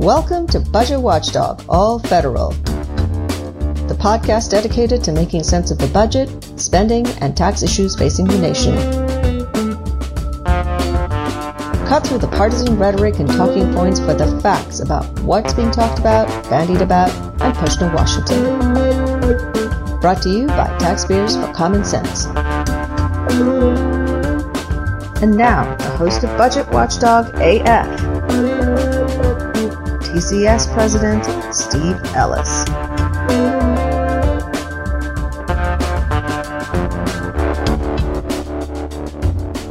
Welcome 0.00 0.46
to 0.46 0.60
Budget 0.60 0.98
Watchdog, 0.98 1.62
all 1.68 1.98
federal. 1.98 2.52
The 2.52 3.94
podcast 4.00 4.50
dedicated 4.50 5.04
to 5.04 5.12
making 5.12 5.42
sense 5.42 5.70
of 5.70 5.76
the 5.76 5.88
budget, 5.88 6.30
spending, 6.58 7.06
and 7.20 7.36
tax 7.36 7.62
issues 7.62 7.96
facing 7.96 8.24
the 8.24 8.38
nation. 8.38 8.74
Cut 11.86 12.06
through 12.06 12.16
the 12.16 12.28
partisan 12.28 12.78
rhetoric 12.78 13.18
and 13.18 13.28
talking 13.28 13.74
points 13.74 14.00
for 14.00 14.14
the 14.14 14.40
facts 14.40 14.80
about 14.80 15.04
what's 15.20 15.52
being 15.52 15.70
talked 15.70 15.98
about, 15.98 16.28
bandied 16.48 16.80
about, 16.80 17.10
and 17.42 17.54
pushed 17.56 17.82
in 17.82 17.92
Washington. 17.92 18.42
Brought 20.00 20.22
to 20.22 20.30
you 20.30 20.46
by 20.46 20.74
Taxpayers 20.78 21.36
for 21.36 21.52
Common 21.52 21.84
Sense. 21.84 22.24
And 25.22 25.36
now, 25.36 25.76
the 25.76 25.90
host 25.98 26.24
of 26.24 26.34
Budget 26.38 26.70
Watchdog 26.70 27.34
AF, 27.34 27.99
TCS 30.10 30.72
President 30.72 31.24
Steve 31.54 31.96
Ellis. 32.16 32.64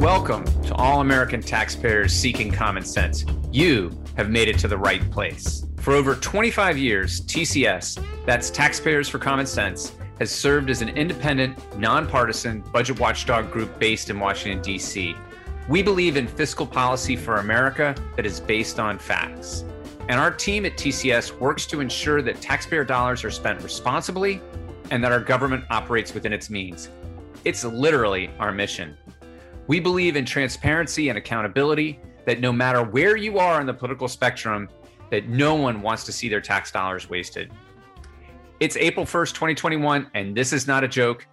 Welcome 0.00 0.46
to 0.62 0.74
all 0.76 1.02
American 1.02 1.42
taxpayers 1.42 2.14
seeking 2.14 2.50
common 2.50 2.86
sense. 2.86 3.26
You 3.52 3.90
have 4.16 4.30
made 4.30 4.48
it 4.48 4.58
to 4.60 4.68
the 4.68 4.78
right 4.78 5.10
place. 5.10 5.66
For 5.76 5.92
over 5.92 6.14
25 6.14 6.78
years, 6.78 7.20
TCS, 7.20 8.02
that's 8.24 8.48
Taxpayers 8.48 9.10
for 9.10 9.18
Common 9.18 9.44
Sense, 9.44 9.92
has 10.20 10.30
served 10.30 10.70
as 10.70 10.80
an 10.80 10.88
independent, 10.88 11.78
nonpartisan 11.78 12.62
budget 12.72 12.98
watchdog 12.98 13.50
group 13.50 13.78
based 13.78 14.08
in 14.08 14.18
Washington, 14.18 14.62
D.C. 14.62 15.14
We 15.68 15.82
believe 15.82 16.16
in 16.16 16.26
fiscal 16.26 16.66
policy 16.66 17.14
for 17.14 17.36
America 17.36 17.94
that 18.16 18.24
is 18.24 18.40
based 18.40 18.80
on 18.80 18.98
facts. 18.98 19.66
And 20.10 20.18
our 20.18 20.32
team 20.32 20.66
at 20.66 20.72
TCS 20.76 21.38
works 21.38 21.66
to 21.66 21.78
ensure 21.78 22.20
that 22.20 22.40
taxpayer 22.40 22.82
dollars 22.82 23.22
are 23.22 23.30
spent 23.30 23.62
responsibly 23.62 24.42
and 24.90 25.04
that 25.04 25.12
our 25.12 25.20
government 25.20 25.64
operates 25.70 26.12
within 26.14 26.32
its 26.32 26.50
means. 26.50 26.88
It's 27.44 27.62
literally 27.62 28.28
our 28.40 28.50
mission. 28.50 28.98
We 29.68 29.78
believe 29.78 30.16
in 30.16 30.24
transparency 30.24 31.10
and 31.10 31.16
accountability 31.16 32.00
that 32.26 32.40
no 32.40 32.52
matter 32.52 32.82
where 32.82 33.16
you 33.16 33.38
are 33.38 33.60
on 33.60 33.66
the 33.66 33.72
political 33.72 34.08
spectrum, 34.08 34.68
that 35.12 35.28
no 35.28 35.54
one 35.54 35.80
wants 35.80 36.02
to 36.06 36.12
see 36.12 36.28
their 36.28 36.40
tax 36.40 36.72
dollars 36.72 37.08
wasted. 37.08 37.52
It's 38.58 38.76
April 38.76 39.06
1st, 39.06 39.34
2021, 39.34 40.10
and 40.14 40.36
this 40.36 40.52
is 40.52 40.66
not 40.66 40.82
a 40.82 40.88
joke. 40.88 41.24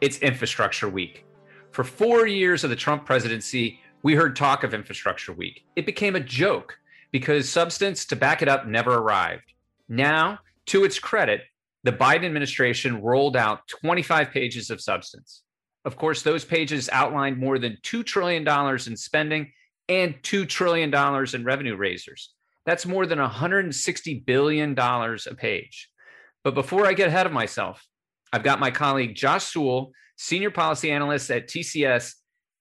It's 0.00 0.16
Infrastructure 0.20 0.88
Week. 0.88 1.26
For 1.70 1.84
four 1.84 2.26
years 2.26 2.64
of 2.64 2.70
the 2.70 2.76
Trump 2.76 3.04
presidency, 3.04 3.78
we 4.02 4.14
heard 4.14 4.34
talk 4.34 4.64
of 4.64 4.72
Infrastructure 4.72 5.34
Week. 5.34 5.66
It 5.76 5.84
became 5.84 6.16
a 6.16 6.20
joke 6.20 6.78
because 7.12 7.48
substance 7.48 8.06
to 8.06 8.16
back 8.16 8.42
it 8.42 8.48
up 8.48 8.66
never 8.66 8.94
arrived. 8.94 9.52
Now, 9.88 10.40
to 10.66 10.84
its 10.84 10.98
credit, 10.98 11.42
the 11.84 11.92
Biden 11.92 12.24
administration 12.24 13.02
rolled 13.02 13.36
out 13.36 13.68
25 13.68 14.30
pages 14.30 14.70
of 14.70 14.80
substance. 14.80 15.42
Of 15.84 15.96
course, 15.96 16.22
those 16.22 16.44
pages 16.44 16.88
outlined 16.92 17.38
more 17.38 17.58
than 17.58 17.76
$2 17.82 18.04
trillion 18.04 18.46
in 18.86 18.96
spending 18.96 19.52
and 19.88 20.14
$2 20.22 20.48
trillion 20.48 20.94
in 21.34 21.44
revenue 21.44 21.76
raisers. 21.76 22.32
That's 22.64 22.86
more 22.86 23.06
than 23.06 23.18
$160 23.18 24.24
billion 24.24 24.78
a 24.78 25.34
page. 25.36 25.88
But 26.44 26.54
before 26.54 26.86
I 26.86 26.92
get 26.92 27.08
ahead 27.08 27.26
of 27.26 27.32
myself, 27.32 27.84
I've 28.32 28.44
got 28.44 28.60
my 28.60 28.70
colleague 28.70 29.14
Josh 29.14 29.44
Sewell 29.44 29.92
senior 30.16 30.50
policy 30.50 30.90
analyst 30.90 31.30
at 31.30 31.48
TCS, 31.48 32.14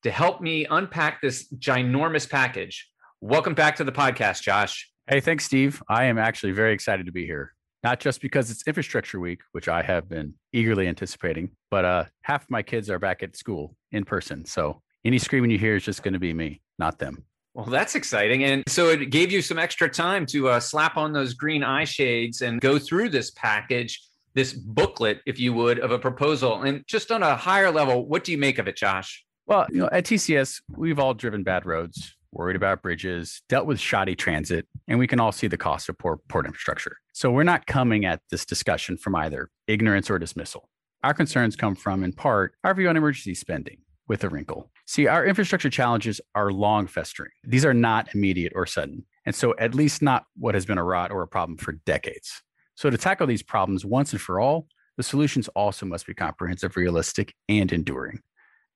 to 0.04 0.10
help 0.10 0.42
me 0.42 0.66
unpack 0.66 1.22
this 1.22 1.48
ginormous 1.54 2.28
package. 2.28 2.90
Welcome 3.24 3.54
back 3.54 3.76
to 3.76 3.84
the 3.84 3.92
podcast, 3.92 4.42
Josh. 4.42 4.90
Hey, 5.06 5.20
thanks, 5.20 5.46
Steve. 5.46 5.84
I 5.88 6.06
am 6.06 6.18
actually 6.18 6.54
very 6.54 6.74
excited 6.74 7.06
to 7.06 7.12
be 7.12 7.24
here. 7.24 7.54
Not 7.84 8.00
just 8.00 8.20
because 8.20 8.50
it's 8.50 8.66
infrastructure 8.66 9.20
week, 9.20 9.42
which 9.52 9.68
I 9.68 9.84
have 9.84 10.10
been 10.10 10.34
eagerly 10.54 10.88
anticipating, 10.88 11.52
but 11.70 11.86
uh, 11.86 12.06
half 12.24 12.42
of 12.42 12.50
my 12.50 12.64
kids 12.64 12.90
are 12.90 12.98
back 12.98 13.22
at 13.22 13.36
school 13.36 13.76
in 13.92 14.06
person. 14.06 14.44
So 14.46 14.82
any 15.06 15.20
screaming 15.20 15.52
you 15.52 15.60
hear 15.60 15.76
is 15.76 15.84
just 15.84 16.02
going 16.02 16.16
to 16.16 16.20
be 16.20 16.34
me, 16.34 16.62
not 16.80 16.98
them. 16.98 17.24
Well, 17.54 17.68
that's 17.68 17.94
exciting. 17.94 18.44
And 18.44 18.64
so 18.68 18.90
it 18.90 19.12
gave 19.12 19.32
you 19.32 19.44
some 19.44 19.60
extra 19.60 19.88
time 19.88 20.26
to 20.26 20.50
uh, 20.50 20.60
slap 20.60 20.98
on 20.98 21.14
those 21.14 21.36
green 21.36 21.64
eye 21.64 21.86
shades 21.86 22.42
and 22.42 22.60
go 22.60 22.80
through 22.80 23.10
this 23.10 23.30
package 23.30 24.02
this 24.34 24.54
booklet, 24.54 25.20
if 25.28 25.40
you 25.40 25.54
would, 25.54 25.78
of 25.78 25.92
a 25.92 26.00
proposal. 26.00 26.64
And 26.64 26.84
just 26.88 27.12
on 27.12 27.22
a 27.22 27.36
higher 27.36 27.70
level, 27.70 28.08
what 28.08 28.24
do 28.24 28.32
you 28.32 28.40
make 28.40 28.58
of 28.58 28.68
it, 28.68 28.78
Josh? 28.78 29.24
Well, 29.46 29.68
you 29.70 29.80
know, 29.80 29.90
at 29.92 30.06
TCS, 30.06 30.62
we've 30.76 30.98
all 30.98 31.14
driven 31.14 31.44
bad 31.44 31.68
roads, 31.68 32.16
worried 32.32 32.56
about 32.56 32.82
bridges, 32.82 33.42
dealt 33.50 33.66
with 33.66 33.80
shoddy 33.80 34.16
transit, 34.16 34.68
and 34.88 35.00
we 35.00 35.08
can 35.08 35.20
all 35.20 35.32
see 35.32 35.48
the 35.48 35.58
cost 35.58 35.90
of 35.90 35.98
poor 35.98 36.18
port 36.28 36.46
infrastructure. 36.46 36.98
So 37.14 37.32
we're 37.32 37.44
not 37.44 37.68
coming 37.68 38.06
at 38.06 38.22
this 38.30 38.46
discussion 38.46 38.98
from 38.98 39.16
either 39.16 39.50
ignorance 39.68 40.10
or 40.10 40.20
dismissal. 40.20 40.70
Our 41.04 41.14
concerns 41.14 41.56
come 41.56 41.76
from, 41.76 42.04
in 42.04 42.14
part, 42.14 42.54
our 42.64 42.74
view 42.74 42.88
on 42.88 42.98
emergency 42.98 43.34
spending 43.34 43.80
with 44.08 44.24
a 44.24 44.30
wrinkle. 44.30 44.72
See, 44.86 45.08
our 45.08 45.26
infrastructure 45.26 45.70
challenges 45.70 46.22
are 46.36 46.52
long 46.52 46.88
festering. 46.88 47.32
These 47.44 47.66
are 47.66 47.74
not 47.74 48.14
immediate 48.14 48.54
or 48.56 48.66
sudden. 48.66 49.06
And 49.26 49.36
so, 49.36 49.56
at 49.58 49.76
least 49.76 50.02
not 50.02 50.26
what 50.38 50.56
has 50.56 50.66
been 50.66 50.78
a 50.78 50.84
rot 50.84 51.12
or 51.12 51.22
a 51.22 51.28
problem 51.28 51.58
for 51.58 51.74
decades. 51.86 52.42
So, 52.76 52.90
to 52.90 52.98
tackle 52.98 53.28
these 53.28 53.44
problems 53.44 53.86
once 53.86 54.12
and 54.12 54.22
for 54.22 54.40
all, 54.40 54.68
the 54.98 55.04
solutions 55.04 55.48
also 55.50 55.86
must 55.86 56.06
be 56.06 56.14
comprehensive, 56.14 56.76
realistic, 56.76 57.34
and 57.48 57.72
enduring. 57.72 58.22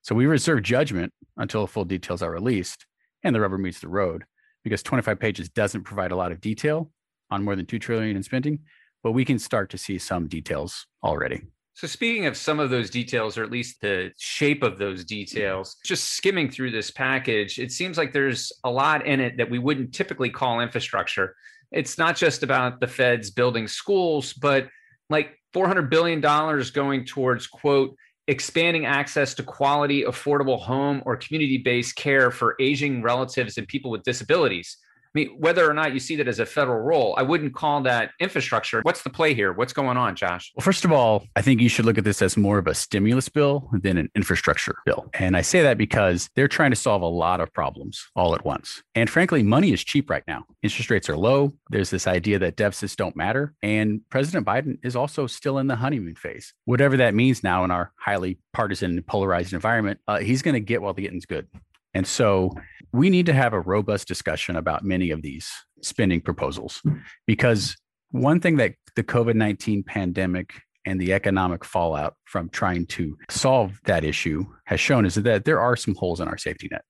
So, 0.04 0.16
we 0.16 0.26
reserve 0.26 0.64
judgment 0.64 1.14
until 1.38 1.68
full 1.68 1.86
details 1.86 2.22
are 2.22 2.32
released 2.32 2.86
and 3.26 3.36
the 3.36 3.42
rubber 3.42 3.58
meets 3.58 3.82
the 3.82 3.90
road, 3.90 4.24
because 4.64 4.82
25 4.82 5.20
pages 5.20 5.50
doesn't 5.50 5.84
provide 5.84 6.12
a 6.12 6.16
lot 6.16 6.32
of 6.32 6.40
detail 6.40 6.92
on 7.30 7.44
more 7.44 7.56
than 7.56 7.66
2 7.66 7.80
trillion 7.80 8.16
in 8.16 8.24
spending, 8.24 8.60
but 9.04 9.12
we 9.12 9.26
can 9.26 9.38
start 9.38 9.70
to 9.72 9.78
see 9.78 9.98
some 9.98 10.28
details 10.28 10.88
already. 11.04 11.42
So, 11.74 11.88
speaking 11.88 12.26
of 12.26 12.38
some 12.38 12.62
of 12.62 12.70
those 12.70 12.90
details, 12.90 13.38
or 13.38 13.44
at 13.44 13.52
least 13.52 13.82
the 13.82 14.12
shape 14.18 14.64
of 14.64 14.78
those 14.78 15.04
details, 15.04 15.76
just 15.84 16.14
skimming 16.14 16.50
through 16.50 16.72
this 16.72 16.90
package, 16.90 17.60
it 17.60 17.74
seems 17.74 17.98
like 17.98 18.14
there's 18.14 18.54
a 18.64 18.72
lot 18.72 19.06
in 19.06 19.20
it 19.20 19.36
that 19.38 19.50
we 19.50 19.60
wouldn't 19.60 19.94
typically 19.94 20.30
call 20.30 20.62
infrastructure 20.62 21.36
it's 21.72 21.98
not 21.98 22.16
just 22.16 22.44
about 22.44 22.80
the 22.80 22.88
feds 22.88 23.32
building 23.32 23.68
schools, 23.68 24.34
but 24.34 24.70
like 25.10 25.38
$400 25.54 25.90
billion 25.90 26.22
going 26.22 27.06
towards, 27.06 27.48
quote, 27.48 27.96
expanding 28.28 28.86
access 28.86 29.34
to 29.36 29.44
quality, 29.44 30.04
affordable 30.04 30.60
home 30.60 31.02
or 31.06 31.16
community 31.16 31.58
based 31.58 31.96
care 31.96 32.32
for 32.32 32.56
aging 32.60 33.02
relatives 33.02 33.58
and 33.58 33.68
people 33.68 33.92
with 33.92 34.04
disabilities. 34.04 34.78
Mean, 35.16 35.30
whether 35.40 35.70
or 35.70 35.74
not 35.74 35.94
you 35.94 36.00
see 36.00 36.18
that 36.18 36.28
as 36.28 36.40
a 36.40 36.46
federal 36.46 36.82
role, 36.82 37.16
I 37.18 37.22
wouldn't 37.24 37.56
call 37.56 37.82
that 37.84 38.12
infrastructure. 38.20 38.82
What's 38.82 39.02
the 39.02 39.10
play 39.10 39.34
here? 39.34 39.54
What's 39.54 39.72
going 39.72 39.96
on, 39.96 40.16
Josh? 40.16 40.52
Well, 40.56 40.64
first 40.64 40.84
of 40.84 40.92
all, 40.92 41.26
I 41.38 41.42
think 41.42 41.62
you 41.62 41.70
should 41.70 41.86
look 41.86 41.98
at 41.98 42.04
this 42.04 42.22
as 42.22 42.36
more 42.36 42.58
of 42.58 42.68
a 42.68 42.76
stimulus 42.76 43.30
bill 43.30 43.70
than 43.72 43.98
an 43.98 44.10
infrastructure 44.14 44.76
bill. 44.86 45.10
And 45.14 45.38
I 45.38 45.42
say 45.42 45.62
that 45.62 45.78
because 45.78 46.30
they're 46.36 46.50
trying 46.50 46.72
to 46.72 46.76
solve 46.76 47.02
a 47.02 47.08
lot 47.08 47.40
of 47.40 47.54
problems 47.54 48.06
all 48.16 48.36
at 48.36 48.44
once. 48.44 48.84
And 48.94 49.10
frankly, 49.10 49.42
money 49.42 49.72
is 49.72 49.84
cheap 49.84 50.10
right 50.10 50.24
now. 50.28 50.44
Interest 50.62 50.90
rates 50.90 51.10
are 51.10 51.18
low. 51.18 51.54
There's 51.70 51.90
this 51.90 52.08
idea 52.08 52.38
that 52.40 52.58
deficits 52.58 52.98
don't 52.98 53.16
matter. 53.16 53.54
And 53.64 54.02
President 54.10 54.46
Biden 54.46 54.80
is 54.84 54.98
also 54.98 55.28
still 55.28 55.60
in 55.60 55.68
the 55.68 55.78
honeymoon 55.78 56.16
phase. 56.16 56.54
Whatever 56.66 56.98
that 56.98 57.14
means 57.14 57.42
now 57.42 57.64
in 57.64 57.72
our 57.72 57.94
highly 57.96 58.38
partisan, 58.52 59.02
polarized 59.04 59.54
environment, 59.54 60.02
uh, 60.10 60.20
he's 60.20 60.42
going 60.42 60.56
to 60.56 60.60
get 60.60 60.82
while 60.82 60.94
the 60.94 61.04
getting's 61.04 61.26
good. 61.26 61.48
And 61.94 62.06
so 62.06 62.52
we 62.94 63.10
need 63.10 63.26
to 63.26 63.34
have 63.34 63.54
a 63.54 63.60
robust 63.60 64.08
discussion 64.08 64.56
about 64.56 64.84
many 64.84 65.12
of 65.12 65.22
these 65.22 65.50
spending 65.82 66.22
proposals 66.22 66.82
because 67.28 67.76
one 68.12 68.40
thing 68.40 68.58
that 68.58 68.74
the 68.96 69.04
COVID 69.04 69.36
19 69.36 69.84
pandemic 69.84 70.54
and 70.86 71.02
the 71.02 71.14
economic 71.14 71.66
fallout 71.66 72.16
from 72.26 72.50
trying 72.50 72.86
to 72.86 73.18
solve 73.30 73.80
that 73.86 74.04
issue 74.04 74.46
has 74.66 74.80
shown 74.80 75.06
is 75.06 75.16
that 75.16 75.46
there 75.46 75.60
are 75.60 75.76
some 75.76 75.96
holes 75.96 76.20
in 76.20 76.28
our 76.28 76.38
safety 76.38 76.68
net. 76.72 76.84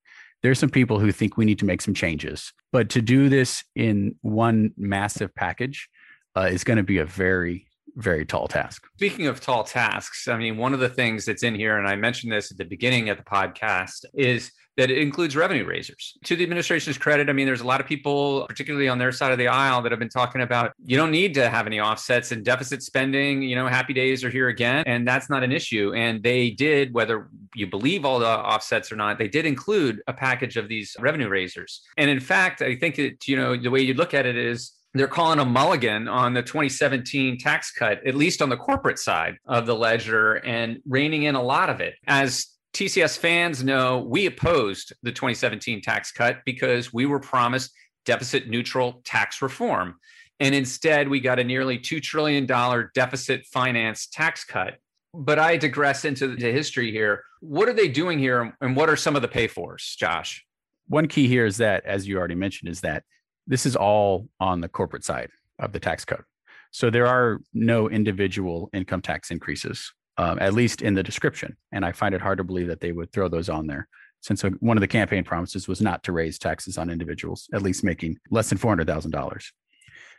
There's 0.44 0.59
some 0.59 0.69
people 0.69 1.00
who 1.00 1.11
think 1.11 1.38
we 1.38 1.45
need 1.45 1.59
to 1.59 1.66
make 1.66 1.81
some 1.81 1.94
changes, 1.94 2.53
but 2.72 2.89
to 2.89 3.01
do 3.01 3.29
this 3.29 3.63
in 3.75 4.16
one 4.22 4.72
massive 4.78 5.34
package 5.34 5.90
uh, 6.35 6.49
is 6.52 6.64
going 6.64 6.78
to 6.78 6.84
be 6.84 6.97
a 6.97 7.05
very 7.05 7.67
very 7.97 8.25
tall 8.25 8.47
task. 8.47 8.85
Speaking 8.97 9.28
of 9.28 9.40
tall 9.40 9.64
tasks, 9.64 10.28
I 10.28 10.37
mean, 10.37 10.58
one 10.58 10.73
of 10.73 10.79
the 10.79 10.90
things 10.90 11.25
that's 11.25 11.43
in 11.43 11.55
here, 11.55 11.78
and 11.78 11.87
I 11.87 11.96
mentioned 11.96 12.31
this 12.31 12.52
at 12.52 12.58
the 12.58 12.66
beginning 12.66 13.09
of 13.09 13.17
the 13.17 13.23
podcast, 13.23 14.05
is 14.14 14.52
that 14.77 14.91
it 14.91 14.97
includes 14.97 15.35
revenue 15.35 15.66
raisers. 15.66 16.17
To 16.25 16.35
the 16.35 16.43
administration's 16.43 16.97
credit, 16.97 17.29
I 17.29 17.33
mean, 17.33 17.45
there's 17.45 17.61
a 17.61 17.67
lot 17.67 17.79
of 17.81 17.87
people, 17.87 18.45
particularly 18.47 18.87
on 18.87 18.97
their 18.97 19.11
side 19.11 19.31
of 19.31 19.37
the 19.37 19.47
aisle, 19.47 19.81
that 19.81 19.91
have 19.91 19.99
been 19.99 20.09
talking 20.09 20.41
about 20.41 20.73
you 20.83 20.97
don't 20.97 21.11
need 21.11 21.33
to 21.35 21.49
have 21.49 21.66
any 21.66 21.79
offsets 21.79 22.31
and 22.31 22.43
deficit 22.43 22.83
spending. 22.83 23.41
You 23.41 23.55
know, 23.55 23.67
happy 23.67 23.93
days 23.93 24.23
are 24.23 24.29
here 24.29 24.49
again, 24.49 24.83
and 24.85 25.07
that's 25.07 25.29
not 25.29 25.43
an 25.43 25.51
issue. 25.51 25.93
And 25.95 26.22
they 26.22 26.49
did, 26.49 26.93
whether 26.93 27.29
you 27.55 27.67
believe 27.67 28.05
all 28.05 28.19
the 28.19 28.27
offsets 28.27 28.91
or 28.91 28.95
not, 28.95 29.17
they 29.17 29.27
did 29.27 29.45
include 29.45 30.01
a 30.07 30.13
package 30.13 30.57
of 30.57 30.67
these 30.67 30.95
revenue 30.99 31.29
raisers. 31.29 31.81
And 31.97 32.09
in 32.09 32.19
fact, 32.19 32.61
I 32.61 32.75
think 32.75 32.95
that, 32.95 33.27
you 33.27 33.35
know, 33.37 33.55
the 33.55 33.72
way 33.72 33.81
you 33.81 33.93
look 33.93 34.13
at 34.13 34.25
it 34.25 34.35
is 34.35 34.73
they're 34.93 35.07
calling 35.07 35.39
a 35.39 35.45
mulligan 35.45 36.07
on 36.07 36.33
the 36.33 36.41
2017 36.41 37.37
tax 37.37 37.72
cut, 37.72 38.05
at 38.07 38.16
least 38.16 38.41
on 38.41 38.49
the 38.49 38.57
corporate 38.57 38.97
side 38.97 39.37
of 39.45 39.66
the 39.66 39.75
ledger, 39.75 40.35
and 40.35 40.79
reining 40.87 41.23
in 41.23 41.35
a 41.35 41.43
lot 41.43 41.69
of 41.69 41.81
it. 41.81 41.95
As 42.07 42.47
TCS 42.75 43.17
fans 43.17 43.63
know 43.63 43.99
we 43.99 44.25
opposed 44.25 44.91
the 45.01 45.11
2017 45.11 45.81
tax 45.81 46.11
cut 46.11 46.39
because 46.45 46.91
we 46.91 47.05
were 47.05 47.22
promised 47.22 47.72
deficit 48.05 48.49
neutral 48.49 49.01
tax 49.05 49.41
reform. 49.41 49.95
And 50.41 50.53
instead, 50.53 51.07
we 51.07 51.22
got 51.22 51.39
a 51.39 51.43
nearly 51.45 51.79
$2 51.79 52.01
trillion 52.01 52.45
deficit 52.93 53.45
finance 53.45 54.07
tax 54.07 54.43
cut. 54.43 54.73
But 55.13 55.39
I 55.39 55.55
digress 55.55 56.03
into 56.03 56.35
the 56.35 56.51
history 56.51 56.91
here. 56.91 57.23
What 57.39 57.69
are 57.69 57.73
they 57.73 57.87
doing 57.87 58.19
here? 58.19 58.53
And 58.59 58.75
what 58.75 58.89
are 58.89 58.97
some 58.97 59.16
of 59.16 59.22
the 59.22 59.29
pay 59.29 59.47
fors, 59.47 59.95
Josh? 59.97 60.45
One 60.89 61.07
key 61.07 61.29
here 61.29 61.45
is 61.45 61.55
that, 61.57 61.85
as 61.85 62.05
you 62.05 62.17
already 62.17 62.35
mentioned, 62.35 62.69
is 62.69 62.81
that 62.81 63.03
this 63.47 63.66
is 63.66 63.77
all 63.77 64.27
on 64.41 64.59
the 64.59 64.67
corporate 64.67 65.05
side 65.05 65.29
of 65.59 65.72
the 65.72 65.79
tax 65.79 66.03
code. 66.03 66.23
So 66.72 66.89
there 66.89 67.07
are 67.07 67.39
no 67.53 67.89
individual 67.89 68.69
income 68.73 69.01
tax 69.01 69.31
increases, 69.31 69.93
um, 70.17 70.40
at 70.40 70.53
least 70.53 70.82
in 70.82 70.94
the 70.94 71.03
description. 71.03 71.56
And 71.72 71.85
I 71.85 71.91
find 71.91 72.16
it 72.16 72.22
hard 72.22 72.38
to 72.38 72.44
believe 72.44 72.67
that 72.67 72.79
they 72.79 72.91
would 72.91 73.12
throw 73.12 73.28
those 73.28 73.50
on 73.50 73.67
there 73.67 73.88
since 74.22 74.41
one 74.59 74.76
of 74.76 74.82
the 74.82 74.88
campaign 74.88 75.23
promises 75.23 75.67
was 75.67 75.82
not 75.82 76.03
to 76.03 76.12
raise 76.12 76.40
taxes 76.40 76.78
on 76.78 76.90
individuals, 76.90 77.47
at 77.53 77.62
least 77.62 77.84
making 77.84 78.17
less 78.32 78.50
than 78.50 78.58
$400,000. 78.58 79.44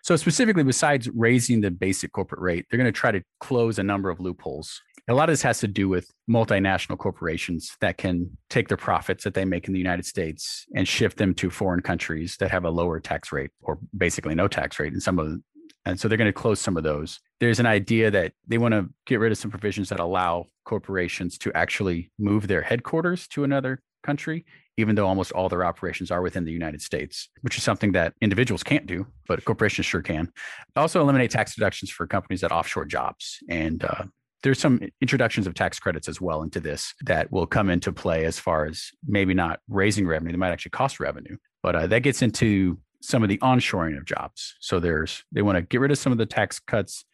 So, 0.05 0.15
specifically, 0.15 0.63
besides 0.63 1.09
raising 1.09 1.61
the 1.61 1.73
basic 1.73 2.13
corporate 2.13 2.41
rate, 2.41 2.67
they're 2.71 2.79
going 2.79 2.93
to 2.93 2.93
try 2.93 3.11
to 3.11 3.23
close 3.41 3.81
a 3.81 3.83
number 3.83 4.09
of 4.09 4.21
loopholes. 4.21 4.81
A 5.09 5.15
lot 5.15 5.29
of 5.29 5.33
this 5.33 5.43
has 5.43 5.59
to 5.61 5.69
do 5.69 5.89
with 5.89 6.09
multinational 6.31 6.97
corporations 6.97 7.77
that 7.81 7.97
can 7.97 8.37
take 8.49 8.69
the 8.69 8.77
profits 8.77 9.25
that 9.25 9.35
they 9.35 9.45
make 9.45 9.67
in 9.67 9.73
the 9.73 9.81
United 9.81 10.07
States 10.07 10.67
and 10.77 10.87
shift 10.87 11.17
them 11.17 11.35
to 11.35 11.51
foreign 11.51 11.81
countries 11.81 12.37
that 12.39 12.53
have 12.53 12.65
a 12.65 12.71
lower 12.71 13.01
tax 13.01 13.33
rate 13.33 13.51
or 13.61 13.81
basically 13.97 14.37
no 14.37 14.47
tax 14.47 14.79
rate 14.79 14.93
in 14.93 15.01
some 15.01 15.19
of 15.19 15.41
and 15.87 15.99
so 15.99 16.09
they're 16.09 16.19
going 16.19 16.27
to 16.27 16.33
close 16.33 16.61
some 16.61 16.77
of 16.77 16.83
those. 16.83 17.21
There's 17.41 17.61
an 17.61 17.67
idea 17.67 18.11
that 18.11 18.33
they 18.47 18.59
want 18.59 18.73
to 18.73 18.91
get 19.07 19.21
rid 19.21 19.33
of 19.33 19.39
some 19.39 19.51
provisions 19.51 19.89
that 19.89 20.01
allow 20.01 20.47
corporations 20.65 21.39
to 21.39 21.53
actually 21.57 22.11
move 22.19 22.49
their 22.49 22.61
headquarters 22.61 23.29
to 23.29 23.45
another 23.45 23.81
country, 24.03 24.45
even 24.77 24.95
though 24.95 25.07
almost 25.07 25.33
all 25.33 25.49
their 25.49 25.65
operations 25.65 26.11
are 26.11 26.23
within 26.23 26.45
the 26.45 26.53
United 26.53 26.83
States, 26.83 27.29
which 27.43 27.57
is 27.57 27.63
something 27.63 27.93
that 27.93 28.15
individuals 28.21 28.63
can't 28.63 28.87
do, 28.87 29.07
but 29.29 29.45
corporations 29.45 29.87
sure 29.87 30.03
can. 30.03 30.31
Also, 30.75 31.01
eliminate 31.01 31.31
tax 31.31 31.55
deductions 31.55 31.91
for 31.91 32.07
companies 32.07 32.41
that 32.41 32.53
offshore 32.53 32.85
jobs. 32.85 33.39
And 33.49 33.85
uh, 33.85 34.05
there's 34.43 34.61
some 34.61 34.81
introductions 35.01 35.47
of 35.47 35.55
tax 35.55 35.79
credits 35.79 36.09
as 36.09 36.21
well 36.21 36.43
into 36.43 36.61
this 36.61 36.95
that 37.05 37.31
will 37.31 37.47
come 37.47 37.71
into 37.71 37.93
play 37.93 38.25
as 38.25 38.39
far 38.39 38.67
as 38.67 38.91
maybe 39.07 39.35
not 39.35 39.61
raising 39.69 40.07
revenue, 40.07 40.33
they 40.33 40.39
might 40.39 40.53
actually 40.53 40.71
cost 40.71 41.01
revenue. 41.01 41.37
But 41.63 41.77
uh, 41.77 41.87
that 41.89 42.01
gets 42.01 42.23
into 42.23 42.79
some 43.07 43.23
of 43.23 43.29
the 43.29 43.39
onshoring 43.39 43.97
of 43.97 44.05
jobs. 44.05 44.57
So 44.61 44.81
there's 44.81 45.25
they 45.33 45.43
want 45.43 45.57
to 45.57 45.63
get 45.63 45.81
rid 45.81 45.91
of 45.91 45.99
some 45.99 46.13
of 46.13 46.19
the 46.19 46.27
tax 46.27 46.59
cuts 46.59 47.05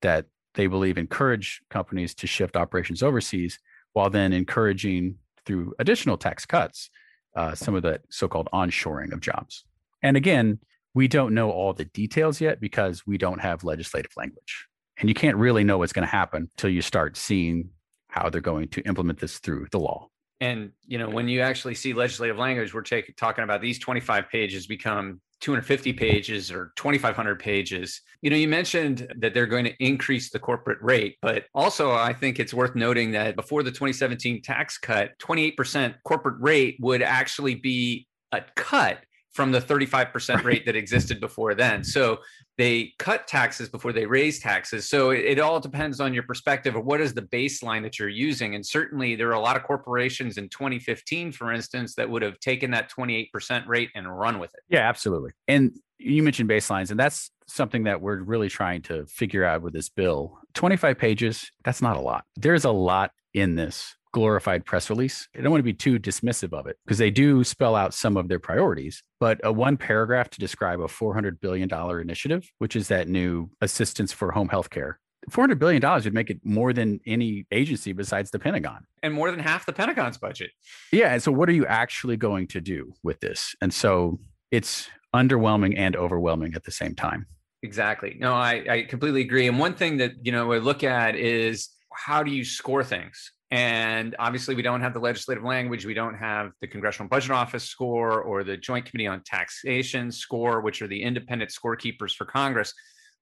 that 0.00 0.26
they 0.54 0.66
believe 0.66 0.98
encourage 0.98 1.62
companies 1.70 2.14
to 2.16 2.26
shift 2.26 2.56
operations 2.56 3.02
overseas, 3.02 3.58
while 3.92 4.10
then 4.10 4.32
encouraging 4.32 5.16
through 5.44 5.74
additional 5.78 6.16
tax 6.16 6.46
cuts 6.46 6.90
uh, 7.36 7.54
some 7.54 7.74
of 7.74 7.82
the 7.82 8.00
so-called 8.10 8.48
onshoring 8.52 9.12
of 9.12 9.20
jobs. 9.20 9.64
And 10.02 10.16
again, 10.16 10.58
we 10.94 11.08
don't 11.08 11.34
know 11.34 11.50
all 11.50 11.72
the 11.72 11.86
details 11.86 12.40
yet 12.40 12.60
because 12.60 13.06
we 13.06 13.18
don't 13.18 13.40
have 13.40 13.64
legislative 13.64 14.12
language, 14.16 14.66
and 14.98 15.08
you 15.08 15.14
can't 15.14 15.36
really 15.36 15.64
know 15.64 15.78
what's 15.78 15.92
going 15.92 16.06
to 16.06 16.10
happen 16.10 16.50
until 16.54 16.70
you 16.70 16.82
start 16.82 17.16
seeing 17.16 17.70
how 18.08 18.28
they're 18.28 18.40
going 18.40 18.68
to 18.68 18.82
implement 18.82 19.18
this 19.18 19.38
through 19.38 19.66
the 19.70 19.78
law. 19.78 20.08
And 20.40 20.72
you 20.86 20.98
know, 20.98 21.08
when 21.08 21.28
you 21.28 21.40
actually 21.40 21.74
see 21.74 21.92
legislative 21.92 22.36
language, 22.36 22.74
we're 22.74 22.82
take, 22.82 23.16
talking 23.16 23.44
about 23.44 23.60
these 23.60 23.78
25 23.78 24.28
pages 24.28 24.66
become 24.66 25.20
250 25.42 25.92
pages 25.92 26.50
or 26.50 26.72
2500 26.76 27.38
pages. 27.38 28.00
You 28.22 28.30
know 28.30 28.36
you 28.36 28.48
mentioned 28.48 29.12
that 29.18 29.34
they're 29.34 29.46
going 29.46 29.64
to 29.64 29.74
increase 29.84 30.30
the 30.30 30.38
corporate 30.38 30.78
rate 30.80 31.16
but 31.20 31.44
also 31.54 31.92
i 31.92 32.12
think 32.12 32.38
it's 32.38 32.54
worth 32.54 32.74
noting 32.76 33.10
that 33.12 33.34
before 33.34 33.62
the 33.62 33.70
2017 33.70 34.42
tax 34.42 34.78
cut 34.78 35.10
28% 35.18 35.94
corporate 36.04 36.36
rate 36.40 36.76
would 36.80 37.02
actually 37.02 37.56
be 37.56 38.06
a 38.30 38.42
cut 38.54 38.98
from 39.32 39.50
the 39.50 39.60
35% 39.60 40.44
rate 40.44 40.66
that 40.66 40.76
existed 40.76 41.20
before 41.20 41.54
then. 41.54 41.82
So 41.82 42.18
they 42.58 42.92
cut 42.98 43.26
taxes 43.26 43.68
before 43.68 43.92
they 43.92 44.04
raise 44.04 44.38
taxes. 44.38 44.88
So 44.88 45.10
it, 45.10 45.20
it, 45.20 45.38
all 45.40 45.58
depends 45.58 46.00
on 46.00 46.12
your 46.12 46.22
perspective 46.22 46.76
of 46.76 46.84
what 46.84 47.00
is 47.00 47.14
the 47.14 47.22
baseline 47.22 47.82
that 47.82 47.98
you're 47.98 48.10
using. 48.10 48.54
And 48.54 48.64
certainly 48.64 49.16
there 49.16 49.28
are 49.28 49.34
a 49.34 49.40
lot 49.40 49.56
of 49.56 49.62
corporations 49.62 50.36
in 50.36 50.50
2015, 50.50 51.32
for 51.32 51.50
instance, 51.50 51.94
that 51.94 52.08
would 52.08 52.22
have 52.22 52.38
taken 52.40 52.70
that 52.72 52.90
28% 52.90 53.66
rate 53.66 53.88
and 53.94 54.18
run 54.18 54.38
with 54.38 54.52
it. 54.52 54.60
Yeah, 54.68 54.86
absolutely. 54.86 55.30
And 55.48 55.78
you 55.98 56.22
mentioned 56.22 56.50
baselines, 56.50 56.90
and 56.90 57.00
that's 57.00 57.30
something 57.46 57.84
that 57.84 58.00
we're 58.00 58.22
really 58.22 58.48
trying 58.48 58.82
to 58.82 59.06
figure 59.06 59.44
out 59.44 59.62
with 59.62 59.72
this 59.72 59.88
bill. 59.88 60.38
25 60.54 60.98
pages, 60.98 61.50
that's 61.64 61.80
not 61.80 61.96
a 61.96 62.00
lot. 62.00 62.24
There's 62.36 62.64
a 62.64 62.70
lot 62.70 63.12
in 63.32 63.54
this 63.54 63.96
glorified 64.12 64.64
press 64.64 64.90
release. 64.90 65.28
I 65.36 65.40
don't 65.40 65.50
want 65.50 65.60
to 65.60 65.64
be 65.64 65.72
too 65.72 65.98
dismissive 65.98 66.52
of 66.52 66.66
it 66.66 66.76
because 66.84 66.98
they 66.98 67.10
do 67.10 67.44
spell 67.44 67.74
out 67.74 67.94
some 67.94 68.16
of 68.16 68.28
their 68.28 68.38
priorities, 68.38 69.02
but 69.18 69.40
a 69.42 69.52
one 69.52 69.76
paragraph 69.76 70.30
to 70.30 70.40
describe 70.40 70.80
a 70.80 70.86
$400 70.86 71.40
billion 71.40 71.72
initiative, 72.00 72.50
which 72.58 72.76
is 72.76 72.88
that 72.88 73.08
new 73.08 73.50
assistance 73.60 74.12
for 74.12 74.32
home 74.32 74.48
health 74.48 74.70
care. 74.70 74.98
$400 75.30 75.58
billion 75.58 75.82
would 75.82 76.14
make 76.14 76.30
it 76.30 76.40
more 76.42 76.72
than 76.72 77.00
any 77.06 77.46
agency 77.52 77.92
besides 77.92 78.30
the 78.30 78.38
Pentagon. 78.38 78.84
And 79.02 79.14
more 79.14 79.30
than 79.30 79.40
half 79.40 79.66
the 79.66 79.72
Pentagon's 79.72 80.18
budget. 80.18 80.50
Yeah. 80.90 81.12
And 81.12 81.22
so, 81.22 81.30
what 81.30 81.48
are 81.48 81.52
you 81.52 81.64
actually 81.66 82.16
going 82.16 82.48
to 82.48 82.60
do 82.60 82.92
with 83.04 83.20
this? 83.20 83.54
And 83.60 83.72
so, 83.72 84.18
it's 84.50 84.88
underwhelming 85.14 85.74
and 85.76 85.94
overwhelming 85.94 86.54
at 86.54 86.64
the 86.64 86.72
same 86.72 86.94
time. 86.94 87.26
Exactly. 87.62 88.16
No, 88.18 88.34
I, 88.34 88.64
I 88.68 88.82
completely 88.82 89.20
agree. 89.20 89.46
And 89.46 89.58
one 89.58 89.74
thing 89.74 89.98
that, 89.98 90.12
you 90.22 90.32
know, 90.32 90.46
we 90.46 90.58
look 90.58 90.82
at 90.82 91.14
is 91.14 91.68
how 91.94 92.22
do 92.22 92.32
you 92.32 92.44
score 92.44 92.82
things? 92.82 93.30
And 93.52 94.16
obviously, 94.18 94.54
we 94.54 94.62
don't 94.62 94.80
have 94.80 94.94
the 94.94 94.98
legislative 94.98 95.44
language. 95.44 95.84
We 95.84 95.92
don't 95.92 96.14
have 96.14 96.52
the 96.62 96.66
Congressional 96.66 97.10
Budget 97.10 97.32
Office 97.32 97.64
score 97.64 98.22
or 98.22 98.44
the 98.44 98.56
Joint 98.56 98.86
Committee 98.86 99.06
on 99.06 99.22
Taxation 99.24 100.10
score, 100.10 100.62
which 100.62 100.80
are 100.80 100.86
the 100.86 101.02
independent 101.02 101.50
scorekeepers 101.50 102.16
for 102.16 102.24
Congress. 102.24 102.72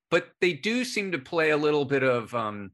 But 0.09 0.29
they 0.41 0.53
do 0.53 0.85
seem 0.85 1.11
to 1.11 1.19
play 1.19 1.51
a 1.51 1.57
little 1.57 1.85
bit 1.85 2.05
of, 2.05 2.33
um, 2.33 2.71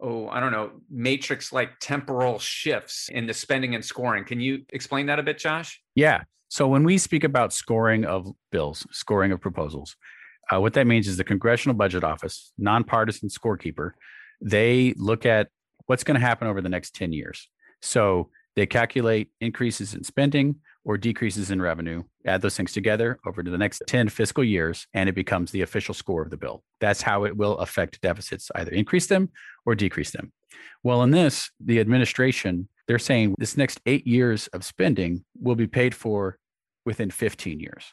oh, 0.00 0.28
I 0.28 0.40
don't 0.40 0.52
know, 0.52 0.70
matrix 0.88 1.52
like 1.52 1.72
temporal 1.80 2.38
shifts 2.38 3.10
in 3.10 3.26
the 3.26 3.34
spending 3.34 3.74
and 3.74 3.84
scoring. 3.84 4.24
Can 4.24 4.40
you 4.40 4.64
explain 4.70 5.04
that 5.06 5.18
a 5.18 5.22
bit, 5.22 5.36
Josh? 5.36 5.78
Yeah. 5.94 6.22
So 6.48 6.66
when 6.66 6.82
we 6.82 6.96
speak 6.96 7.24
about 7.24 7.52
scoring 7.52 8.06
of 8.06 8.26
bills, 8.50 8.86
scoring 8.90 9.32
of 9.32 9.40
proposals, 9.42 9.96
uh, 10.50 10.62
what 10.62 10.72
that 10.72 10.86
means 10.86 11.08
is 11.08 11.18
the 11.18 11.24
Congressional 11.24 11.74
Budget 11.74 12.04
Office, 12.04 12.54
nonpartisan 12.56 13.28
scorekeeper, 13.28 13.90
they 14.40 14.94
look 14.96 15.26
at 15.26 15.48
what's 15.86 16.04
going 16.04 16.18
to 16.18 16.26
happen 16.26 16.48
over 16.48 16.60
the 16.60 16.68
next 16.68 16.94
10 16.94 17.12
years. 17.12 17.48
So 17.82 18.30
they 18.54 18.66
calculate 18.66 19.30
increases 19.40 19.94
in 19.94 20.02
spending 20.02 20.56
or 20.84 20.96
decreases 20.96 21.50
in 21.50 21.60
revenue, 21.60 22.02
add 22.24 22.40
those 22.42 22.56
things 22.56 22.72
together 22.72 23.18
over 23.26 23.42
to 23.42 23.50
the 23.50 23.58
next 23.58 23.82
10 23.86 24.08
fiscal 24.08 24.44
years, 24.44 24.86
and 24.94 25.08
it 25.08 25.14
becomes 25.14 25.50
the 25.50 25.62
official 25.62 25.94
score 25.94 26.22
of 26.22 26.30
the 26.30 26.36
bill. 26.36 26.62
That's 26.80 27.02
how 27.02 27.24
it 27.24 27.36
will 27.36 27.58
affect 27.58 28.00
deficits, 28.00 28.50
either 28.54 28.70
increase 28.70 29.08
them 29.08 29.30
or 29.66 29.74
decrease 29.74 30.12
them. 30.12 30.32
Well, 30.82 31.02
in 31.02 31.10
this, 31.10 31.50
the 31.60 31.80
administration, 31.80 32.68
they're 32.86 32.98
saying 32.98 33.34
this 33.38 33.56
next 33.56 33.80
eight 33.84 34.06
years 34.06 34.46
of 34.48 34.64
spending 34.64 35.24
will 35.40 35.56
be 35.56 35.66
paid 35.66 35.94
for 35.94 36.38
within 36.84 37.10
15 37.10 37.58
years. 37.58 37.92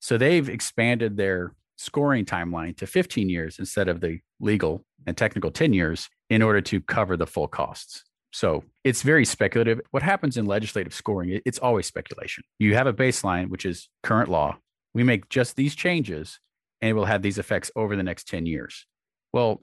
So 0.00 0.18
they've 0.18 0.48
expanded 0.48 1.16
their 1.16 1.54
scoring 1.76 2.24
timeline 2.24 2.76
to 2.78 2.86
15 2.86 3.28
years 3.28 3.58
instead 3.58 3.88
of 3.88 4.00
the 4.00 4.18
legal 4.40 4.84
and 5.06 5.16
technical 5.16 5.50
10 5.50 5.72
years 5.72 6.08
in 6.32 6.40
order 6.40 6.62
to 6.62 6.80
cover 6.80 7.14
the 7.14 7.26
full 7.26 7.46
costs. 7.46 8.04
So 8.32 8.64
it's 8.84 9.02
very 9.02 9.26
speculative. 9.26 9.82
What 9.90 10.02
happens 10.02 10.38
in 10.38 10.46
legislative 10.46 10.94
scoring, 10.94 11.42
it's 11.44 11.58
always 11.58 11.86
speculation. 11.86 12.42
You 12.58 12.74
have 12.74 12.86
a 12.86 12.94
baseline, 12.94 13.50
which 13.50 13.66
is 13.66 13.90
current 14.02 14.30
law. 14.30 14.56
We 14.94 15.02
make 15.02 15.28
just 15.28 15.56
these 15.56 15.74
changes 15.74 16.40
and 16.80 16.88
it 16.88 16.94
will 16.94 17.04
have 17.04 17.20
these 17.20 17.36
effects 17.36 17.70
over 17.76 17.96
the 17.96 18.02
next 18.02 18.28
10 18.28 18.46
years. 18.46 18.86
Well, 19.34 19.60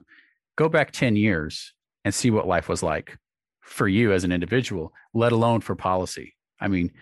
go 0.56 0.68
back 0.68 0.92
10 0.92 1.16
years 1.16 1.72
and 2.04 2.14
see 2.14 2.30
what 2.30 2.46
life 2.46 2.68
was 2.68 2.84
like 2.84 3.18
for 3.62 3.88
you 3.88 4.12
as 4.12 4.22
an 4.22 4.30
individual, 4.30 4.92
let 5.12 5.32
alone 5.32 5.62
for 5.62 5.74
policy. 5.74 6.36
I 6.60 6.68
mean, 6.68 6.92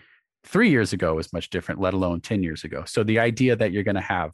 three 0.43 0.71
years 0.71 0.93
ago 0.93 1.13
was 1.13 1.31
much 1.31 1.51
different, 1.51 1.79
let 1.79 1.93
alone 1.93 2.21
10 2.21 2.41
years 2.41 2.63
ago. 2.63 2.85
So 2.87 3.03
the 3.03 3.19
idea 3.19 3.55
that 3.55 3.71
you're 3.71 3.83
going 3.83 3.93
to 3.93 4.01
have 4.01 4.33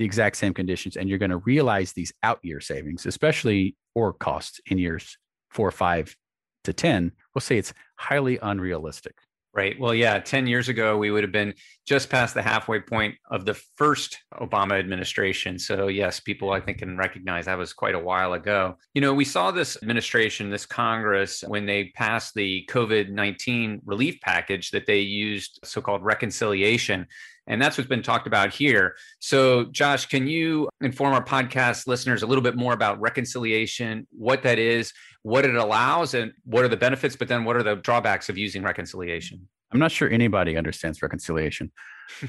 the 0.00 0.06
exact 0.06 0.34
same 0.34 0.54
conditions 0.54 0.96
and 0.96 1.10
you're 1.10 1.18
going 1.18 1.30
to 1.30 1.36
realize 1.36 1.92
these 1.92 2.10
out 2.22 2.40
year 2.42 2.58
savings, 2.58 3.04
especially 3.04 3.76
or 3.94 4.14
costs 4.14 4.58
in 4.64 4.78
years 4.78 5.18
four, 5.50 5.70
five 5.70 6.16
to 6.64 6.72
10, 6.72 7.12
we'll 7.34 7.40
say 7.40 7.58
it's 7.58 7.74
highly 7.96 8.38
unrealistic. 8.40 9.14
Right. 9.52 9.78
Well, 9.78 9.92
yeah, 9.92 10.20
10 10.20 10.46
years 10.46 10.68
ago, 10.68 10.96
we 10.96 11.10
would 11.10 11.24
have 11.24 11.32
been 11.32 11.52
just 11.84 12.08
past 12.08 12.34
the 12.34 12.40
halfway 12.40 12.80
point 12.80 13.16
of 13.30 13.44
the 13.44 13.54
first 13.76 14.16
Obama 14.34 14.78
administration. 14.78 15.58
So, 15.58 15.88
yes, 15.88 16.20
people 16.20 16.52
I 16.52 16.60
think 16.60 16.78
can 16.78 16.96
recognize 16.96 17.46
that 17.46 17.58
was 17.58 17.72
quite 17.72 17.96
a 17.96 17.98
while 17.98 18.34
ago. 18.34 18.76
You 18.94 19.00
know, 19.00 19.12
we 19.12 19.24
saw 19.24 19.50
this 19.50 19.76
administration, 19.82 20.50
this 20.50 20.66
Congress, 20.66 21.42
when 21.46 21.66
they 21.66 21.90
passed 21.96 22.32
the 22.34 22.66
COVID 22.70 23.10
19 23.10 23.82
relief 23.84 24.20
package, 24.20 24.70
that 24.70 24.86
they 24.86 25.00
used 25.00 25.58
so 25.64 25.82
called 25.82 26.04
reconciliation 26.04 27.06
and 27.46 27.60
that's 27.60 27.76
what's 27.76 27.88
been 27.88 28.02
talked 28.02 28.26
about 28.26 28.52
here. 28.52 28.96
So, 29.18 29.64
Josh, 29.64 30.06
can 30.06 30.26
you 30.26 30.68
inform 30.80 31.12
our 31.14 31.24
podcast 31.24 31.86
listeners 31.86 32.22
a 32.22 32.26
little 32.26 32.42
bit 32.42 32.56
more 32.56 32.72
about 32.72 33.00
reconciliation, 33.00 34.06
what 34.10 34.42
that 34.42 34.58
is, 34.58 34.92
what 35.22 35.44
it 35.44 35.54
allows, 35.54 36.14
and 36.14 36.32
what 36.44 36.64
are 36.64 36.68
the 36.68 36.76
benefits, 36.76 37.16
but 37.16 37.28
then 37.28 37.44
what 37.44 37.56
are 37.56 37.62
the 37.62 37.76
drawbacks 37.76 38.28
of 38.28 38.38
using 38.38 38.62
reconciliation? 38.62 39.48
I'm 39.72 39.78
not 39.78 39.92
sure 39.92 40.08
anybody 40.08 40.56
understands 40.56 41.02
reconciliation. 41.02 41.70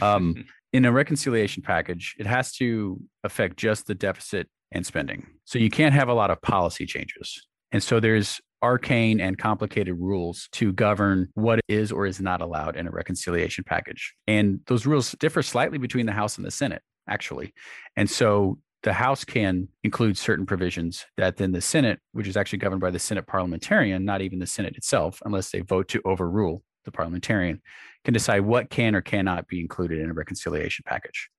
Um, 0.01 0.45
in 0.73 0.85
a 0.85 0.91
reconciliation 0.91 1.63
package, 1.63 2.15
it 2.19 2.25
has 2.25 2.53
to 2.53 2.99
affect 3.23 3.57
just 3.57 3.87
the 3.87 3.95
deficit 3.95 4.47
and 4.71 4.85
spending. 4.85 5.27
So 5.45 5.59
you 5.59 5.69
can't 5.69 5.93
have 5.93 6.07
a 6.07 6.13
lot 6.13 6.31
of 6.31 6.41
policy 6.41 6.85
changes. 6.85 7.45
And 7.71 7.81
so 7.81 7.99
there's 7.99 8.39
arcane 8.63 9.19
and 9.19 9.37
complicated 9.37 9.95
rules 9.99 10.47
to 10.53 10.71
govern 10.73 11.29
what 11.33 11.59
is 11.67 11.91
or 11.91 12.05
is 12.05 12.21
not 12.21 12.41
allowed 12.41 12.75
in 12.75 12.87
a 12.87 12.91
reconciliation 12.91 13.63
package. 13.63 14.13
And 14.27 14.59
those 14.67 14.85
rules 14.85 15.11
differ 15.19 15.41
slightly 15.41 15.77
between 15.77 16.05
the 16.05 16.11
House 16.11 16.37
and 16.37 16.45
the 16.45 16.51
Senate, 16.51 16.81
actually. 17.07 17.53
And 17.95 18.09
so 18.09 18.59
the 18.83 18.93
House 18.93 19.23
can 19.23 19.67
include 19.83 20.17
certain 20.17 20.45
provisions 20.45 21.05
that 21.17 21.37
then 21.37 21.51
the 21.51 21.61
Senate, 21.61 21.99
which 22.13 22.27
is 22.27 22.37
actually 22.37 22.59
governed 22.59 22.81
by 22.81 22.91
the 22.91 22.99
Senate 22.99 23.27
parliamentarian, 23.27 24.05
not 24.05 24.21
even 24.21 24.39
the 24.39 24.47
Senate 24.47 24.75
itself, 24.75 25.21
unless 25.25 25.51
they 25.51 25.61
vote 25.61 25.87
to 25.89 26.01
overrule 26.05 26.63
the 26.85 26.91
parliamentarian, 26.91 27.61
can 28.03 28.13
decide 28.13 28.41
what 28.41 28.69
can 28.69 28.95
or 28.95 29.01
cannot 29.01 29.47
be 29.47 29.59
included 29.59 29.99
in 29.99 30.09
a 30.09 30.13
reconciliation 30.13 30.83
package. 30.87 31.29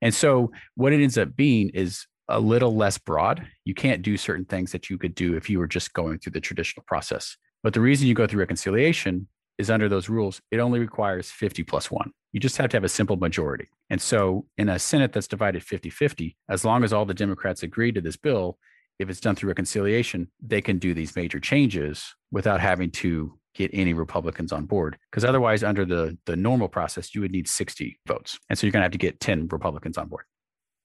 And 0.00 0.14
so 0.14 0.52
what 0.76 0.92
it 0.92 1.02
ends 1.02 1.18
up 1.18 1.34
being 1.34 1.70
is 1.70 2.06
a 2.28 2.40
little 2.40 2.74
less 2.74 2.98
broad. 2.98 3.46
You 3.64 3.74
can't 3.74 4.02
do 4.02 4.16
certain 4.16 4.44
things 4.44 4.72
that 4.72 4.88
you 4.90 4.98
could 4.98 5.14
do 5.14 5.36
if 5.36 5.50
you 5.50 5.58
were 5.58 5.66
just 5.66 5.92
going 5.92 6.18
through 6.18 6.32
the 6.32 6.40
traditional 6.40 6.84
process. 6.86 7.36
But 7.62 7.74
the 7.74 7.80
reason 7.80 8.06
you 8.06 8.14
go 8.14 8.26
through 8.26 8.40
reconciliation 8.40 9.28
is 9.58 9.70
under 9.70 9.88
those 9.88 10.08
rules, 10.08 10.40
it 10.50 10.58
only 10.58 10.80
requires 10.80 11.30
50 11.30 11.62
plus 11.62 11.90
one. 11.90 12.10
You 12.32 12.40
just 12.40 12.56
have 12.56 12.70
to 12.70 12.76
have 12.76 12.84
a 12.84 12.88
simple 12.88 13.16
majority. 13.16 13.68
And 13.90 14.00
so 14.02 14.46
in 14.58 14.68
a 14.68 14.78
Senate 14.78 15.12
that's 15.12 15.28
divided 15.28 15.62
50 15.62 15.90
50, 15.90 16.36
as 16.48 16.64
long 16.64 16.82
as 16.82 16.92
all 16.92 17.04
the 17.04 17.14
Democrats 17.14 17.62
agree 17.62 17.92
to 17.92 18.00
this 18.00 18.16
bill, 18.16 18.58
if 18.98 19.08
it's 19.08 19.20
done 19.20 19.34
through 19.34 19.48
reconciliation, 19.48 20.28
they 20.44 20.60
can 20.60 20.78
do 20.78 20.94
these 20.94 21.16
major 21.16 21.40
changes 21.40 22.14
without 22.30 22.60
having 22.60 22.90
to 22.90 23.38
get 23.54 23.70
any 23.72 23.92
Republicans 23.92 24.52
on 24.52 24.66
board. 24.66 24.98
Because 25.10 25.24
otherwise, 25.24 25.62
under 25.62 25.84
the, 25.84 26.18
the 26.26 26.36
normal 26.36 26.68
process, 26.68 27.14
you 27.14 27.20
would 27.20 27.32
need 27.32 27.48
60 27.48 27.98
votes. 28.06 28.38
And 28.50 28.58
so 28.58 28.66
you're 28.66 28.72
going 28.72 28.80
to 28.80 28.86
have 28.86 28.92
to 28.92 28.98
get 28.98 29.20
10 29.20 29.48
Republicans 29.48 29.96
on 29.96 30.08
board. 30.08 30.24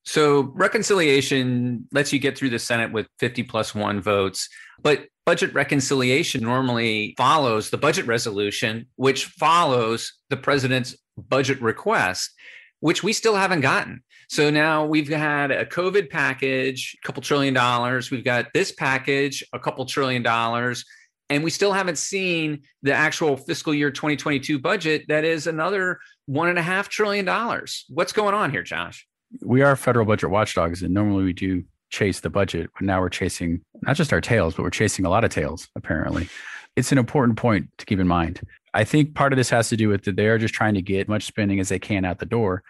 So 0.04 0.52
reconciliation 0.56 1.88
lets 1.92 2.12
you 2.12 2.20
get 2.20 2.38
through 2.38 2.50
the 2.50 2.60
Senate 2.60 2.92
with 2.92 3.08
50 3.20 3.44
plus 3.44 3.76
one 3.76 4.02
votes, 4.02 4.50
but 4.82 5.06
budget 5.26 5.54
reconciliation 5.54 6.42
normally 6.42 7.14
follows 7.18 7.70
the 7.70 7.78
budget 7.78 8.08
resolution, 8.08 8.88
which 8.96 9.26
follows 9.26 10.14
the 10.30 10.38
president's 10.38 10.96
budget 11.18 11.62
request, 11.62 12.32
which 12.80 13.04
we 13.04 13.14
still 13.14 13.36
haven't 13.36 13.62
gotten. 13.62 14.02
So 14.30 14.50
now 14.50 14.86
we've 14.86 15.10
had 15.10 15.52
a 15.52 15.66
COVID 15.66 16.10
package, 16.10 16.96
a 17.04 17.06
couple 17.06 17.22
trillion 17.22 17.54
dollars. 17.54 18.12
We've 18.12 18.24
got 18.24 18.48
this 18.54 18.72
package, 18.72 19.44
a 19.54 19.60
couple 19.60 19.86
trillion 19.86 20.24
dollars. 20.24 20.86
And 21.32 21.44
we 21.44 21.52
still 21.52 21.74
haven't 21.74 21.98
seen 21.98 22.62
the 22.82 22.94
actual 22.94 23.38
fiscal 23.38 23.74
year 23.74 23.92
2022 23.92 24.58
budget 24.58 25.06
that 25.10 25.26
is 25.26 25.46
another 25.46 26.00
one 26.26 26.50
and 26.50 26.58
a 26.58 26.64
half 26.64 26.90
trillion 26.90 27.26
dollars. 27.26 27.86
What's 27.90 28.14
going 28.14 28.34
on 28.34 28.52
here, 28.52 28.64
Josh? 28.64 29.08
We 29.42 29.62
are 29.62 29.76
federal 29.76 30.06
budget 30.06 30.30
watchdogs, 30.30 30.82
and 30.82 30.94
normally 30.94 31.24
we 31.24 31.34
do 31.34 31.64
chase 31.90 32.20
the 32.20 32.30
budget, 32.30 32.70
but 32.74 32.86
now 32.86 33.00
we're 33.00 33.10
chasing 33.10 33.62
not 33.82 33.96
just 33.96 34.14
our 34.14 34.22
tails, 34.22 34.56
but 34.56 34.64
we're 34.64 34.70
chasing 34.70 35.06
a 35.06 35.10
lot 35.10 35.24
of 35.24 35.32
tails, 35.32 35.68
apparently. 35.76 36.30
It's 36.76 36.92
an 36.92 36.98
important 36.98 37.38
point 37.38 37.68
to 37.78 37.86
keep 37.86 38.00
in 38.00 38.08
mind. 38.08 38.42
I 38.74 38.84
think 38.84 39.16
part 39.16 39.34
of 39.34 39.38
this 39.38 39.50
has 39.50 39.70
to 39.70 39.78
do 39.78 39.90
with 39.90 40.04
that 40.04 40.16
they 40.16 40.28
are 40.28 40.38
just 40.38 40.54
trying 40.54 40.76
to 40.76 40.82
get 40.82 41.10
much 41.10 41.26
spending 41.26 41.60
as 41.60 41.70
they 41.70 41.80
can 41.80 42.06
out 42.06 42.20
the 42.20 42.26
door. 42.26 42.64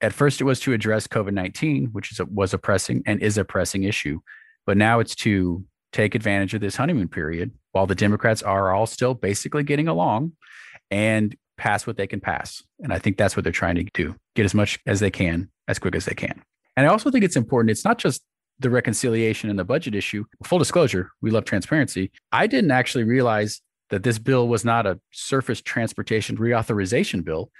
At 0.00 0.12
first, 0.12 0.40
it 0.40 0.44
was 0.44 0.60
to 0.60 0.72
address 0.72 1.06
COVID 1.06 1.32
19, 1.32 1.88
which 1.92 2.12
is 2.12 2.20
a, 2.20 2.24
was 2.24 2.54
a 2.54 2.58
pressing 2.58 3.02
and 3.04 3.20
is 3.20 3.36
a 3.36 3.44
pressing 3.44 3.82
issue. 3.82 4.20
But 4.64 4.76
now 4.76 5.00
it's 5.00 5.14
to 5.16 5.64
take 5.92 6.14
advantage 6.14 6.54
of 6.54 6.60
this 6.60 6.76
honeymoon 6.76 7.08
period 7.08 7.52
while 7.72 7.86
the 7.86 7.94
Democrats 7.94 8.42
are 8.42 8.74
all 8.74 8.86
still 8.86 9.14
basically 9.14 9.62
getting 9.62 9.88
along 9.88 10.32
and 10.90 11.34
pass 11.58 11.86
what 11.86 11.96
they 11.96 12.06
can 12.06 12.20
pass. 12.20 12.62
And 12.80 12.92
I 12.92 12.98
think 12.98 13.16
that's 13.16 13.36
what 13.36 13.42
they're 13.44 13.52
trying 13.52 13.74
to 13.74 13.84
do 13.92 14.16
get 14.34 14.44
as 14.44 14.54
much 14.54 14.78
as 14.86 15.00
they 15.00 15.10
can 15.10 15.50
as 15.66 15.78
quick 15.78 15.94
as 15.94 16.06
they 16.06 16.14
can. 16.14 16.42
And 16.76 16.86
I 16.86 16.90
also 16.90 17.10
think 17.10 17.24
it's 17.24 17.36
important. 17.36 17.70
It's 17.70 17.84
not 17.84 17.98
just 17.98 18.22
the 18.60 18.70
reconciliation 18.70 19.50
and 19.50 19.58
the 19.58 19.64
budget 19.64 19.94
issue. 19.94 20.24
Full 20.44 20.58
disclosure, 20.58 21.10
we 21.20 21.30
love 21.30 21.44
transparency. 21.44 22.10
I 22.32 22.46
didn't 22.46 22.70
actually 22.70 23.04
realize 23.04 23.60
that 23.90 24.02
this 24.02 24.18
bill 24.18 24.48
was 24.48 24.64
not 24.64 24.86
a 24.86 25.00
surface 25.12 25.60
transportation 25.60 26.36
reauthorization 26.36 27.24
bill 27.24 27.50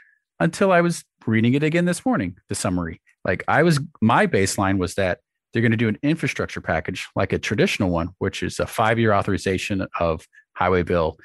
until 0.40 0.72
I 0.72 0.80
was 0.80 1.04
reading 1.26 1.54
it 1.54 1.62
again 1.62 1.84
this 1.84 2.04
morning, 2.04 2.36
the 2.48 2.54
summary. 2.54 3.00
Like 3.24 3.44
I 3.48 3.62
was, 3.62 3.80
my 4.00 4.26
baseline 4.26 4.78
was 4.78 4.94
that 4.94 5.20
they're 5.52 5.62
going 5.62 5.72
to 5.72 5.76
do 5.76 5.88
an 5.88 5.98
infrastructure 6.02 6.60
package 6.60 7.06
like 7.16 7.32
a 7.32 7.38
traditional 7.38 7.90
one, 7.90 8.10
which 8.18 8.42
is 8.42 8.60
a 8.60 8.66
five 8.66 8.98
year 8.98 9.12
authorization 9.12 9.86
of 9.98 10.26
highway 10.54 10.82
bill, 10.82 11.18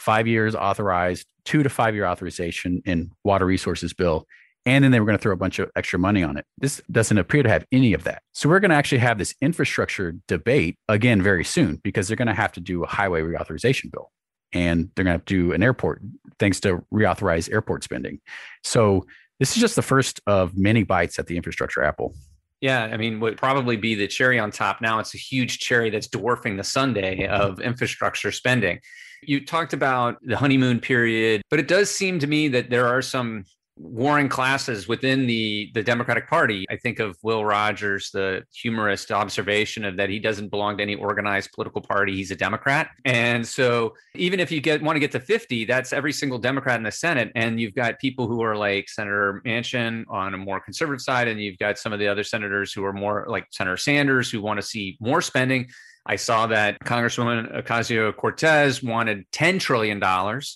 five 0.00 0.26
years 0.26 0.54
authorized, 0.54 1.26
two 1.44 1.62
to 1.62 1.68
five 1.68 1.94
year 1.94 2.06
authorization 2.06 2.82
in 2.86 3.10
water 3.22 3.44
resources 3.44 3.92
bill, 3.92 4.26
and 4.64 4.82
then 4.82 4.92
they 4.92 4.98
were 4.98 5.04
going 5.04 5.18
to 5.18 5.22
throw 5.22 5.34
a 5.34 5.36
bunch 5.36 5.58
of 5.58 5.70
extra 5.76 5.98
money 5.98 6.22
on 6.22 6.38
it. 6.38 6.46
This 6.56 6.80
doesn't 6.90 7.18
appear 7.18 7.42
to 7.42 7.48
have 7.50 7.66
any 7.70 7.92
of 7.92 8.04
that. 8.04 8.22
So 8.32 8.48
we're 8.48 8.60
going 8.60 8.70
to 8.70 8.76
actually 8.76 8.98
have 8.98 9.18
this 9.18 9.34
infrastructure 9.42 10.14
debate 10.26 10.78
again 10.88 11.20
very 11.20 11.44
soon 11.44 11.80
because 11.84 12.08
they're 12.08 12.16
going 12.16 12.28
to 12.28 12.34
have 12.34 12.52
to 12.52 12.60
do 12.60 12.82
a 12.82 12.86
highway 12.86 13.20
reauthorization 13.20 13.92
bill 13.92 14.10
and 14.52 14.90
they're 14.94 15.04
going 15.04 15.18
to 15.18 15.24
to 15.24 15.34
do 15.34 15.52
an 15.52 15.62
airport 15.62 16.00
thanks 16.38 16.60
to 16.60 16.82
reauthorize 16.92 17.52
airport 17.52 17.84
spending. 17.84 18.20
So 18.64 19.04
this 19.38 19.54
is 19.54 19.60
just 19.60 19.76
the 19.76 19.82
first 19.82 20.20
of 20.26 20.56
many 20.56 20.82
bites 20.82 21.18
at 21.18 21.26
the 21.26 21.36
infrastructure 21.36 21.82
apple. 21.82 22.14
Yeah, 22.60 22.84
I 22.84 22.96
mean, 22.98 23.20
would 23.20 23.38
probably 23.38 23.76
be 23.76 23.94
the 23.94 24.06
cherry 24.06 24.38
on 24.38 24.50
top. 24.50 24.82
Now 24.82 24.98
it's 24.98 25.14
a 25.14 25.18
huge 25.18 25.58
cherry 25.60 25.88
that's 25.88 26.08
dwarfing 26.08 26.56
the 26.56 26.64
sundae 26.64 27.26
of 27.26 27.60
infrastructure 27.60 28.30
spending. 28.32 28.80
You 29.22 29.44
talked 29.44 29.72
about 29.72 30.18
the 30.22 30.36
honeymoon 30.36 30.80
period, 30.80 31.42
but 31.50 31.58
it 31.58 31.68
does 31.68 31.90
seem 31.90 32.18
to 32.18 32.26
me 32.26 32.48
that 32.48 32.70
there 32.70 32.86
are 32.86 33.02
some 33.02 33.44
warring 33.82 34.28
classes 34.28 34.86
within 34.86 35.26
the 35.26 35.70
the 35.74 35.82
Democratic 35.82 36.28
Party. 36.28 36.66
I 36.70 36.76
think 36.76 36.98
of 36.98 37.16
Will 37.22 37.44
Rogers, 37.44 38.10
the 38.10 38.44
humorist 38.52 39.10
observation 39.10 39.84
of 39.84 39.96
that 39.96 40.10
he 40.10 40.18
doesn't 40.18 40.50
belong 40.50 40.76
to 40.76 40.82
any 40.82 40.94
organized 40.94 41.52
political 41.52 41.80
party. 41.80 42.14
He's 42.14 42.30
a 42.30 42.36
Democrat, 42.36 42.90
and 43.04 43.46
so 43.46 43.94
even 44.14 44.38
if 44.38 44.52
you 44.52 44.60
get 44.60 44.82
want 44.82 44.96
to 44.96 45.00
get 45.00 45.12
to 45.12 45.20
fifty, 45.20 45.64
that's 45.64 45.92
every 45.92 46.12
single 46.12 46.38
Democrat 46.38 46.76
in 46.76 46.84
the 46.84 46.92
Senate, 46.92 47.32
and 47.34 47.60
you've 47.60 47.74
got 47.74 47.98
people 47.98 48.28
who 48.28 48.42
are 48.42 48.56
like 48.56 48.88
Senator 48.88 49.42
Manchin 49.46 50.04
on 50.08 50.34
a 50.34 50.38
more 50.38 50.60
conservative 50.60 51.00
side, 51.00 51.28
and 51.28 51.40
you've 51.40 51.58
got 51.58 51.78
some 51.78 51.92
of 51.92 51.98
the 51.98 52.08
other 52.08 52.24
senators 52.24 52.72
who 52.72 52.84
are 52.84 52.92
more 52.92 53.26
like 53.28 53.46
Senator 53.50 53.76
Sanders 53.78 54.30
who 54.30 54.42
want 54.42 54.60
to 54.60 54.66
see 54.66 54.98
more 55.00 55.22
spending. 55.22 55.68
I 56.06 56.16
saw 56.16 56.46
that 56.46 56.78
Congresswoman 56.80 57.62
Ocasio 57.62 58.14
Cortez 58.16 58.82
wanted 58.82 59.30
$10 59.32 59.60
trillion 59.60 60.02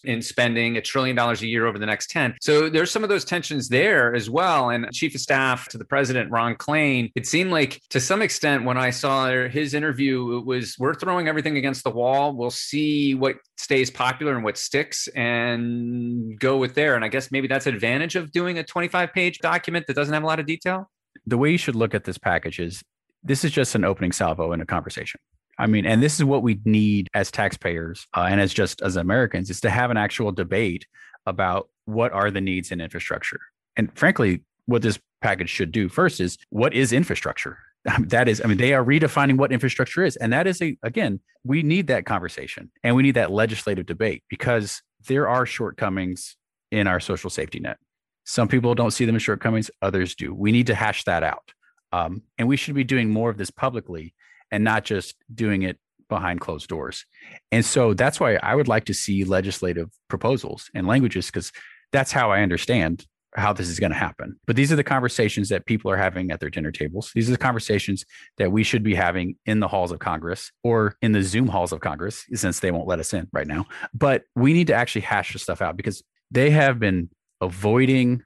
in 0.04 0.22
spending, 0.22 0.76
a 0.76 0.80
trillion 0.80 1.14
dollars 1.14 1.42
a 1.42 1.46
year 1.46 1.66
over 1.66 1.78
the 1.78 1.86
next 1.86 2.10
10. 2.10 2.36
So 2.40 2.68
there's 2.68 2.90
some 2.90 3.02
of 3.02 3.10
those 3.10 3.24
tensions 3.24 3.68
there 3.68 4.14
as 4.14 4.30
well. 4.30 4.70
And 4.70 4.90
Chief 4.92 5.14
of 5.14 5.20
Staff 5.20 5.68
to 5.68 5.78
the 5.78 5.84
President, 5.84 6.30
Ron 6.30 6.54
Klain, 6.54 7.12
it 7.14 7.26
seemed 7.26 7.50
like 7.50 7.80
to 7.90 8.00
some 8.00 8.22
extent 8.22 8.64
when 8.64 8.78
I 8.78 8.90
saw 8.90 9.30
his 9.48 9.74
interview, 9.74 10.38
it 10.38 10.46
was 10.46 10.76
we're 10.78 10.94
throwing 10.94 11.28
everything 11.28 11.56
against 11.56 11.84
the 11.84 11.90
wall. 11.90 12.34
We'll 12.34 12.50
see 12.50 13.14
what 13.14 13.36
stays 13.56 13.90
popular 13.90 14.34
and 14.34 14.44
what 14.44 14.56
sticks 14.56 15.08
and 15.08 16.38
go 16.38 16.56
with 16.56 16.74
there. 16.74 16.94
And 16.96 17.04
I 17.04 17.08
guess 17.08 17.30
maybe 17.30 17.48
that's 17.48 17.66
advantage 17.66 18.16
of 18.16 18.32
doing 18.32 18.58
a 18.58 18.64
25 18.64 19.12
page 19.12 19.38
document 19.38 19.86
that 19.86 19.94
doesn't 19.94 20.14
have 20.14 20.22
a 20.22 20.26
lot 20.26 20.40
of 20.40 20.46
detail. 20.46 20.90
The 21.26 21.38
way 21.38 21.50
you 21.50 21.58
should 21.58 21.76
look 21.76 21.94
at 21.94 22.04
this 22.04 22.18
package 22.18 22.58
is 22.58 22.82
this 23.22 23.44
is 23.44 23.50
just 23.50 23.74
an 23.74 23.84
opening 23.84 24.12
salvo 24.12 24.52
in 24.52 24.60
a 24.60 24.66
conversation. 24.66 25.20
I 25.58 25.66
mean, 25.66 25.86
and 25.86 26.02
this 26.02 26.16
is 26.16 26.24
what 26.24 26.42
we 26.42 26.60
need 26.64 27.08
as 27.14 27.30
taxpayers 27.30 28.06
uh, 28.16 28.26
and 28.28 28.40
as 28.40 28.52
just 28.52 28.82
as 28.82 28.96
Americans 28.96 29.50
is 29.50 29.60
to 29.60 29.70
have 29.70 29.90
an 29.90 29.96
actual 29.96 30.32
debate 30.32 30.86
about 31.26 31.68
what 31.84 32.12
are 32.12 32.30
the 32.30 32.40
needs 32.40 32.70
in 32.70 32.80
infrastructure. 32.80 33.40
And 33.76 33.96
frankly, 33.96 34.42
what 34.66 34.82
this 34.82 34.98
package 35.20 35.50
should 35.50 35.72
do 35.72 35.88
first 35.88 36.20
is 36.20 36.38
what 36.50 36.74
is 36.74 36.92
infrastructure? 36.92 37.58
that 38.00 38.28
is, 38.28 38.40
I 38.42 38.48
mean, 38.48 38.56
they 38.56 38.72
are 38.72 38.84
redefining 38.84 39.36
what 39.36 39.52
infrastructure 39.52 40.04
is. 40.04 40.16
And 40.16 40.32
that 40.32 40.46
is 40.46 40.60
a, 40.62 40.76
again, 40.82 41.20
we 41.44 41.62
need 41.62 41.86
that 41.88 42.06
conversation 42.06 42.70
and 42.82 42.96
we 42.96 43.02
need 43.02 43.14
that 43.14 43.30
legislative 43.30 43.86
debate 43.86 44.22
because 44.28 44.82
there 45.06 45.28
are 45.28 45.44
shortcomings 45.44 46.36
in 46.70 46.86
our 46.86 47.00
social 47.00 47.30
safety 47.30 47.60
net. 47.60 47.76
Some 48.24 48.48
people 48.48 48.74
don't 48.74 48.90
see 48.90 49.04
them 49.04 49.16
as 49.16 49.22
shortcomings, 49.22 49.70
others 49.82 50.14
do. 50.14 50.34
We 50.34 50.50
need 50.50 50.66
to 50.68 50.74
hash 50.74 51.04
that 51.04 51.22
out. 51.22 51.52
Um, 51.92 52.22
and 52.38 52.48
we 52.48 52.56
should 52.56 52.74
be 52.74 52.84
doing 52.84 53.10
more 53.10 53.30
of 53.30 53.36
this 53.36 53.50
publicly 53.50 54.14
and 54.54 54.62
not 54.62 54.84
just 54.84 55.16
doing 55.34 55.62
it 55.62 55.78
behind 56.08 56.40
closed 56.40 56.68
doors. 56.68 57.04
And 57.50 57.64
so 57.64 57.92
that's 57.92 58.20
why 58.20 58.36
I 58.36 58.54
would 58.54 58.68
like 58.68 58.84
to 58.84 58.94
see 58.94 59.24
legislative 59.24 59.90
proposals 60.08 60.70
and 60.74 60.86
languages 60.86 61.26
because 61.26 61.50
that's 61.90 62.12
how 62.12 62.30
I 62.30 62.42
understand 62.42 63.04
how 63.34 63.52
this 63.52 63.68
is 63.68 63.80
going 63.80 63.90
to 63.90 63.98
happen. 63.98 64.36
But 64.46 64.54
these 64.54 64.70
are 64.70 64.76
the 64.76 64.84
conversations 64.84 65.48
that 65.48 65.66
people 65.66 65.90
are 65.90 65.96
having 65.96 66.30
at 66.30 66.38
their 66.38 66.50
dinner 66.50 66.70
tables. 66.70 67.10
These 67.16 67.28
are 67.28 67.32
the 67.32 67.38
conversations 67.38 68.04
that 68.38 68.52
we 68.52 68.62
should 68.62 68.84
be 68.84 68.94
having 68.94 69.34
in 69.44 69.58
the 69.58 69.66
halls 69.66 69.90
of 69.90 69.98
Congress 69.98 70.52
or 70.62 70.94
in 71.02 71.10
the 71.10 71.22
Zoom 71.22 71.48
halls 71.48 71.72
of 71.72 71.80
Congress, 71.80 72.24
since 72.32 72.60
they 72.60 72.70
won't 72.70 72.86
let 72.86 73.00
us 73.00 73.12
in 73.12 73.26
right 73.32 73.48
now. 73.48 73.66
But 73.92 74.22
we 74.36 74.52
need 74.52 74.68
to 74.68 74.74
actually 74.74 75.00
hash 75.00 75.32
this 75.32 75.42
stuff 75.42 75.60
out 75.60 75.76
because 75.76 76.00
they 76.30 76.50
have 76.50 76.78
been 76.78 77.10
avoiding 77.40 78.22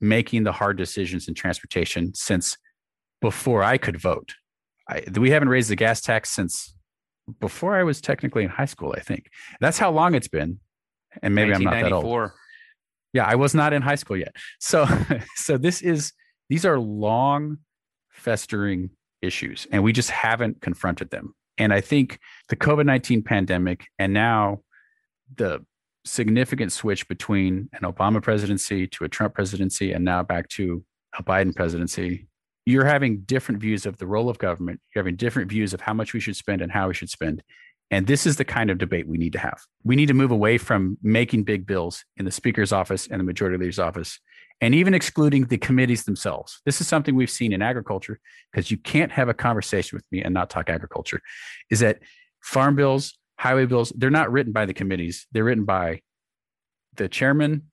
making 0.00 0.44
the 0.44 0.52
hard 0.52 0.76
decisions 0.76 1.26
in 1.26 1.34
transportation 1.34 2.14
since 2.14 2.56
before 3.20 3.64
I 3.64 3.76
could 3.76 4.00
vote. 4.00 4.34
I, 4.88 5.02
we 5.16 5.30
haven't 5.30 5.48
raised 5.48 5.70
the 5.70 5.76
gas 5.76 6.00
tax 6.00 6.30
since 6.30 6.74
before 7.40 7.76
I 7.76 7.82
was 7.84 8.00
technically 8.00 8.44
in 8.44 8.50
high 8.50 8.66
school. 8.66 8.94
I 8.96 9.00
think 9.00 9.30
that's 9.60 9.78
how 9.78 9.90
long 9.90 10.14
it's 10.14 10.28
been, 10.28 10.60
and 11.22 11.34
maybe 11.34 11.54
I'm 11.54 11.62
not 11.62 11.74
that 11.74 11.92
old. 11.92 12.30
Yeah, 13.12 13.24
I 13.24 13.36
was 13.36 13.54
not 13.54 13.72
in 13.72 13.80
high 13.80 13.94
school 13.94 14.16
yet. 14.16 14.34
So 14.60 14.86
so 15.36 15.56
this 15.56 15.82
is 15.82 16.12
these 16.48 16.64
are 16.64 16.78
long 16.78 17.58
festering 18.10 18.90
issues 19.22 19.66
and 19.72 19.82
we 19.82 19.92
just 19.92 20.10
haven't 20.10 20.60
confronted 20.60 21.10
them. 21.10 21.34
And 21.58 21.72
I 21.72 21.80
think 21.80 22.18
the 22.48 22.56
COVID-19 22.56 23.24
pandemic 23.24 23.86
and 23.98 24.12
now 24.12 24.60
the 25.36 25.64
significant 26.04 26.72
switch 26.72 27.08
between 27.08 27.68
an 27.72 27.90
Obama 27.90 28.22
presidency 28.22 28.86
to 28.88 29.04
a 29.04 29.08
Trump 29.08 29.34
presidency 29.34 29.92
and 29.92 30.04
now 30.04 30.22
back 30.22 30.48
to 30.50 30.84
a 31.18 31.22
Biden 31.22 31.54
presidency, 31.54 32.26
you're 32.66 32.84
having 32.84 33.20
different 33.20 33.60
views 33.60 33.86
of 33.86 33.98
the 33.98 34.06
role 34.06 34.28
of 34.28 34.38
government. 34.38 34.80
You're 34.94 35.02
having 35.02 35.16
different 35.16 35.50
views 35.50 35.74
of 35.74 35.80
how 35.80 35.94
much 35.94 36.12
we 36.14 36.20
should 36.20 36.36
spend 36.36 36.62
and 36.62 36.72
how 36.72 36.88
we 36.88 36.94
should 36.94 37.10
spend. 37.10 37.42
And 37.90 38.06
this 38.06 38.26
is 38.26 38.36
the 38.36 38.44
kind 38.44 38.70
of 38.70 38.78
debate 38.78 39.06
we 39.06 39.18
need 39.18 39.34
to 39.34 39.38
have. 39.38 39.60
We 39.84 39.96
need 39.96 40.06
to 40.06 40.14
move 40.14 40.30
away 40.30 40.56
from 40.58 40.96
making 41.02 41.44
big 41.44 41.66
bills 41.66 42.04
in 42.16 42.24
the 42.24 42.30
speaker's 42.30 42.72
office 42.72 43.06
and 43.06 43.20
the 43.20 43.24
majority 43.24 43.58
leader's 43.58 43.78
office, 43.78 44.18
and 44.60 44.74
even 44.74 44.94
excluding 44.94 45.44
the 45.44 45.58
committees 45.58 46.04
themselves. 46.04 46.60
This 46.64 46.80
is 46.80 46.88
something 46.88 47.14
we've 47.14 47.30
seen 47.30 47.52
in 47.52 47.60
agriculture 47.60 48.18
because 48.50 48.70
you 48.70 48.78
can't 48.78 49.12
have 49.12 49.28
a 49.28 49.34
conversation 49.34 49.96
with 49.96 50.06
me 50.10 50.22
and 50.22 50.32
not 50.32 50.48
talk 50.48 50.70
agriculture. 50.70 51.20
Is 51.70 51.80
that 51.80 51.98
farm 52.42 52.74
bills, 52.74 53.18
highway 53.38 53.66
bills, 53.66 53.92
they're 53.96 54.10
not 54.10 54.32
written 54.32 54.52
by 54.52 54.64
the 54.64 54.74
committees. 54.74 55.26
They're 55.32 55.44
written 55.44 55.64
by 55.64 56.00
the 56.94 57.08
chairman 57.08 57.70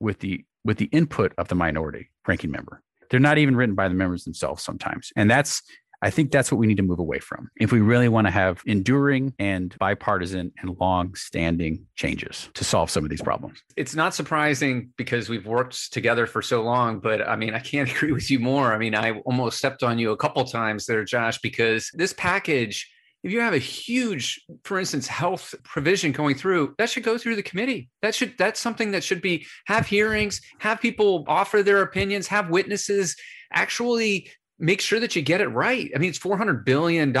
with 0.00 0.18
the 0.18 0.44
with 0.64 0.78
the 0.78 0.86
input 0.86 1.32
of 1.38 1.48
the 1.48 1.54
minority 1.54 2.10
ranking 2.26 2.50
member. 2.50 2.82
They're 3.10 3.20
not 3.20 3.38
even 3.38 3.56
written 3.56 3.74
by 3.74 3.88
the 3.88 3.94
members 3.94 4.24
themselves 4.24 4.62
sometimes. 4.62 5.12
And 5.16 5.30
that's 5.30 5.62
I 6.02 6.10
think 6.10 6.30
that's 6.30 6.52
what 6.52 6.58
we 6.58 6.66
need 6.66 6.76
to 6.76 6.82
move 6.82 6.98
away 6.98 7.18
from 7.18 7.50
if 7.56 7.72
we 7.72 7.80
really 7.80 8.08
want 8.08 8.26
to 8.26 8.30
have 8.30 8.60
enduring 8.66 9.32
and 9.38 9.74
bipartisan 9.78 10.52
and 10.60 10.76
long 10.78 11.14
standing 11.14 11.86
changes 11.96 12.50
to 12.54 12.64
solve 12.64 12.90
some 12.90 13.04
of 13.04 13.10
these 13.10 13.22
problems. 13.22 13.62
It's 13.76 13.94
not 13.94 14.14
surprising 14.14 14.90
because 14.96 15.28
we've 15.28 15.46
worked 15.46 15.92
together 15.92 16.26
for 16.26 16.42
so 16.42 16.62
long, 16.62 17.00
but 17.00 17.26
I 17.26 17.36
mean, 17.36 17.54
I 17.54 17.60
can't 17.60 17.90
agree 17.96 18.12
with 18.12 18.30
you 18.30 18.38
more. 18.38 18.72
I 18.72 18.78
mean, 18.78 18.94
I 18.94 19.18
almost 19.20 19.58
stepped 19.58 19.82
on 19.82 19.98
you 19.98 20.10
a 20.10 20.16
couple 20.16 20.44
times 20.44 20.86
there, 20.86 21.04
Josh, 21.04 21.38
because 21.38 21.90
this 21.94 22.12
package 22.12 22.90
if 23.26 23.32
you 23.32 23.40
have 23.40 23.54
a 23.54 23.58
huge 23.58 24.40
for 24.64 24.78
instance 24.78 25.06
health 25.06 25.54
provision 25.64 26.12
going 26.12 26.36
through 26.36 26.74
that 26.78 26.88
should 26.88 27.02
go 27.02 27.18
through 27.18 27.36
the 27.36 27.42
committee 27.42 27.90
that 28.00 28.14
should 28.14 28.32
that's 28.38 28.60
something 28.60 28.92
that 28.92 29.02
should 29.02 29.20
be 29.20 29.44
have 29.66 29.86
hearings 29.86 30.40
have 30.60 30.80
people 30.80 31.24
offer 31.26 31.62
their 31.62 31.82
opinions 31.82 32.28
have 32.28 32.48
witnesses 32.50 33.16
actually 33.52 34.30
make 34.58 34.80
sure 34.80 34.98
that 35.00 35.14
you 35.14 35.22
get 35.22 35.40
it 35.40 35.48
right. 35.48 35.90
I 35.94 35.98
mean, 35.98 36.08
it's 36.08 36.18
$400 36.18 36.64
billion. 36.64 37.12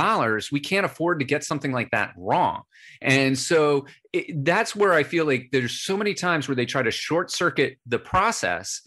We 0.50 0.60
can't 0.60 0.86
afford 0.86 1.20
to 1.20 1.26
get 1.26 1.44
something 1.44 1.72
like 1.72 1.90
that 1.90 2.14
wrong. 2.16 2.62
And 3.02 3.38
so 3.38 3.86
it, 4.12 4.44
that's 4.44 4.74
where 4.74 4.94
I 4.94 5.02
feel 5.02 5.26
like 5.26 5.50
there's 5.52 5.80
so 5.80 5.96
many 5.96 6.14
times 6.14 6.48
where 6.48 6.54
they 6.54 6.64
try 6.64 6.82
to 6.82 6.90
short 6.90 7.30
circuit 7.30 7.76
the 7.84 7.98
process. 7.98 8.80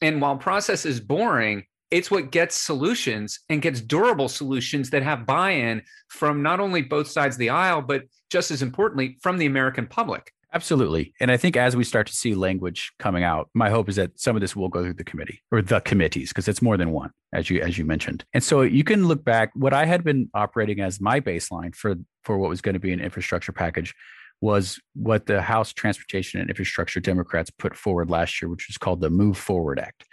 And 0.00 0.20
while 0.20 0.36
process 0.36 0.86
is 0.86 1.00
boring, 1.00 1.64
it's 1.90 2.10
what 2.10 2.30
gets 2.30 2.56
solutions 2.56 3.40
and 3.48 3.62
gets 3.62 3.80
durable 3.80 4.28
solutions 4.28 4.90
that 4.90 5.02
have 5.02 5.26
buy 5.26 5.52
in 5.52 5.82
from 6.08 6.42
not 6.42 6.60
only 6.60 6.82
both 6.82 7.08
sides 7.08 7.36
of 7.36 7.38
the 7.38 7.50
aisle, 7.50 7.82
but 7.82 8.04
just 8.30 8.50
as 8.50 8.62
importantly, 8.62 9.18
from 9.22 9.38
the 9.38 9.46
American 9.46 9.86
public. 9.86 10.32
Absolutely. 10.52 11.12
And 11.20 11.30
I 11.30 11.36
think 11.36 11.56
as 11.56 11.76
we 11.76 11.84
start 11.84 12.06
to 12.06 12.14
see 12.14 12.34
language 12.34 12.92
coming 12.98 13.24
out, 13.24 13.50
my 13.52 13.68
hope 13.68 13.88
is 13.88 13.96
that 13.96 14.18
some 14.18 14.36
of 14.36 14.40
this 14.40 14.56
will 14.56 14.68
go 14.68 14.82
through 14.82 14.94
the 14.94 15.04
committee 15.04 15.42
or 15.50 15.60
the 15.60 15.80
committees 15.80 16.30
because 16.30 16.48
it's 16.48 16.62
more 16.62 16.76
than 16.76 16.92
one 16.92 17.10
as 17.34 17.50
you 17.50 17.60
as 17.60 17.76
you 17.76 17.84
mentioned. 17.84 18.24
And 18.32 18.42
so 18.42 18.62
you 18.62 18.82
can 18.82 19.06
look 19.06 19.22
back 19.22 19.50
what 19.54 19.74
I 19.74 19.84
had 19.84 20.02
been 20.02 20.30
operating 20.34 20.80
as 20.80 21.00
my 21.00 21.20
baseline 21.20 21.74
for 21.74 21.96
for 22.22 22.38
what 22.38 22.48
was 22.48 22.62
going 22.62 22.72
to 22.72 22.80
be 22.80 22.92
an 22.92 23.00
infrastructure 23.00 23.52
package 23.52 23.94
was 24.40 24.80
what 24.94 25.26
the 25.26 25.42
House 25.42 25.72
Transportation 25.72 26.40
and 26.40 26.48
Infrastructure 26.48 27.00
Democrats 27.00 27.50
put 27.50 27.76
forward 27.76 28.10
last 28.10 28.40
year, 28.40 28.48
which 28.48 28.66
was 28.68 28.78
called 28.78 29.00
the 29.00 29.10
Move 29.10 29.36
Forward 29.36 29.78
Act. 29.78 30.04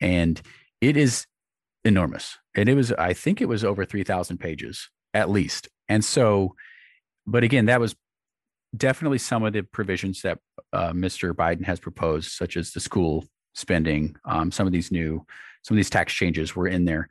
And 0.00 0.40
it 0.80 0.96
is 0.96 1.26
enormous. 1.84 2.38
And 2.54 2.68
it 2.68 2.74
was 2.74 2.92
I 2.92 3.12
think 3.12 3.40
it 3.40 3.48
was 3.48 3.64
over 3.64 3.84
3000 3.84 4.38
pages 4.38 4.88
at 5.14 5.30
least. 5.30 5.68
And 5.88 6.04
so 6.04 6.54
but 7.26 7.42
again, 7.42 7.66
that 7.66 7.80
was 7.80 7.96
definitely 8.76 9.18
some 9.18 9.42
of 9.42 9.52
the 9.52 9.62
provisions 9.62 10.22
that 10.22 10.38
uh, 10.72 10.92
Mr. 10.92 11.32
Biden 11.32 11.64
has 11.64 11.80
proposed, 11.80 12.32
such 12.32 12.56
as 12.56 12.72
the 12.72 12.80
school 12.80 13.24
spending, 13.54 14.16
um, 14.24 14.52
some 14.52 14.66
of 14.66 14.72
these 14.72 14.92
new, 14.92 15.24
some 15.62 15.74
of 15.74 15.78
these 15.78 15.90
tax 15.90 16.12
changes 16.12 16.54
were 16.54 16.68
in 16.68 16.84
there, 16.84 17.08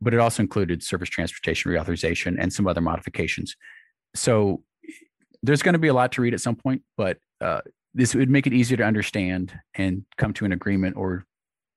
but 0.00 0.14
it 0.14 0.20
also 0.20 0.42
included 0.42 0.82
surface 0.82 1.08
transportation 1.08 1.70
reauthorization 1.70 2.36
and 2.38 2.52
some 2.52 2.66
other 2.66 2.80
modifications. 2.80 3.56
So 4.14 4.62
there's 5.42 5.62
going 5.62 5.74
to 5.74 5.78
be 5.78 5.88
a 5.88 5.94
lot 5.94 6.12
to 6.12 6.22
read 6.22 6.34
at 6.34 6.40
some 6.40 6.56
point, 6.56 6.82
but 6.96 7.18
uh, 7.40 7.60
this 7.94 8.14
would 8.14 8.30
make 8.30 8.46
it 8.46 8.52
easier 8.52 8.76
to 8.78 8.84
understand 8.84 9.52
and 9.74 10.04
come 10.16 10.32
to 10.34 10.44
an 10.44 10.52
agreement 10.52 10.96
or 10.96 11.24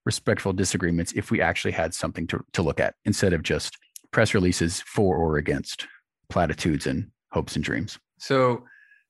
respectful 0.06 0.54
disagreements 0.54 1.12
if 1.14 1.32
we 1.32 1.42
actually 1.42 1.72
had 1.72 1.94
something 1.94 2.28
to, 2.28 2.44
to 2.54 2.62
look 2.62 2.80
at 2.80 2.96
instead 3.06 3.34
of 3.34 3.44
just 3.44 3.78
press 4.12 4.34
releases 4.34 4.82
for 4.82 5.18
or 5.18 5.38
against 5.38 5.88
platitudes 6.30 6.88
and 6.88 7.10
hopes 7.32 7.56
and 7.56 7.66
dreams. 7.66 8.00
So 8.18 8.64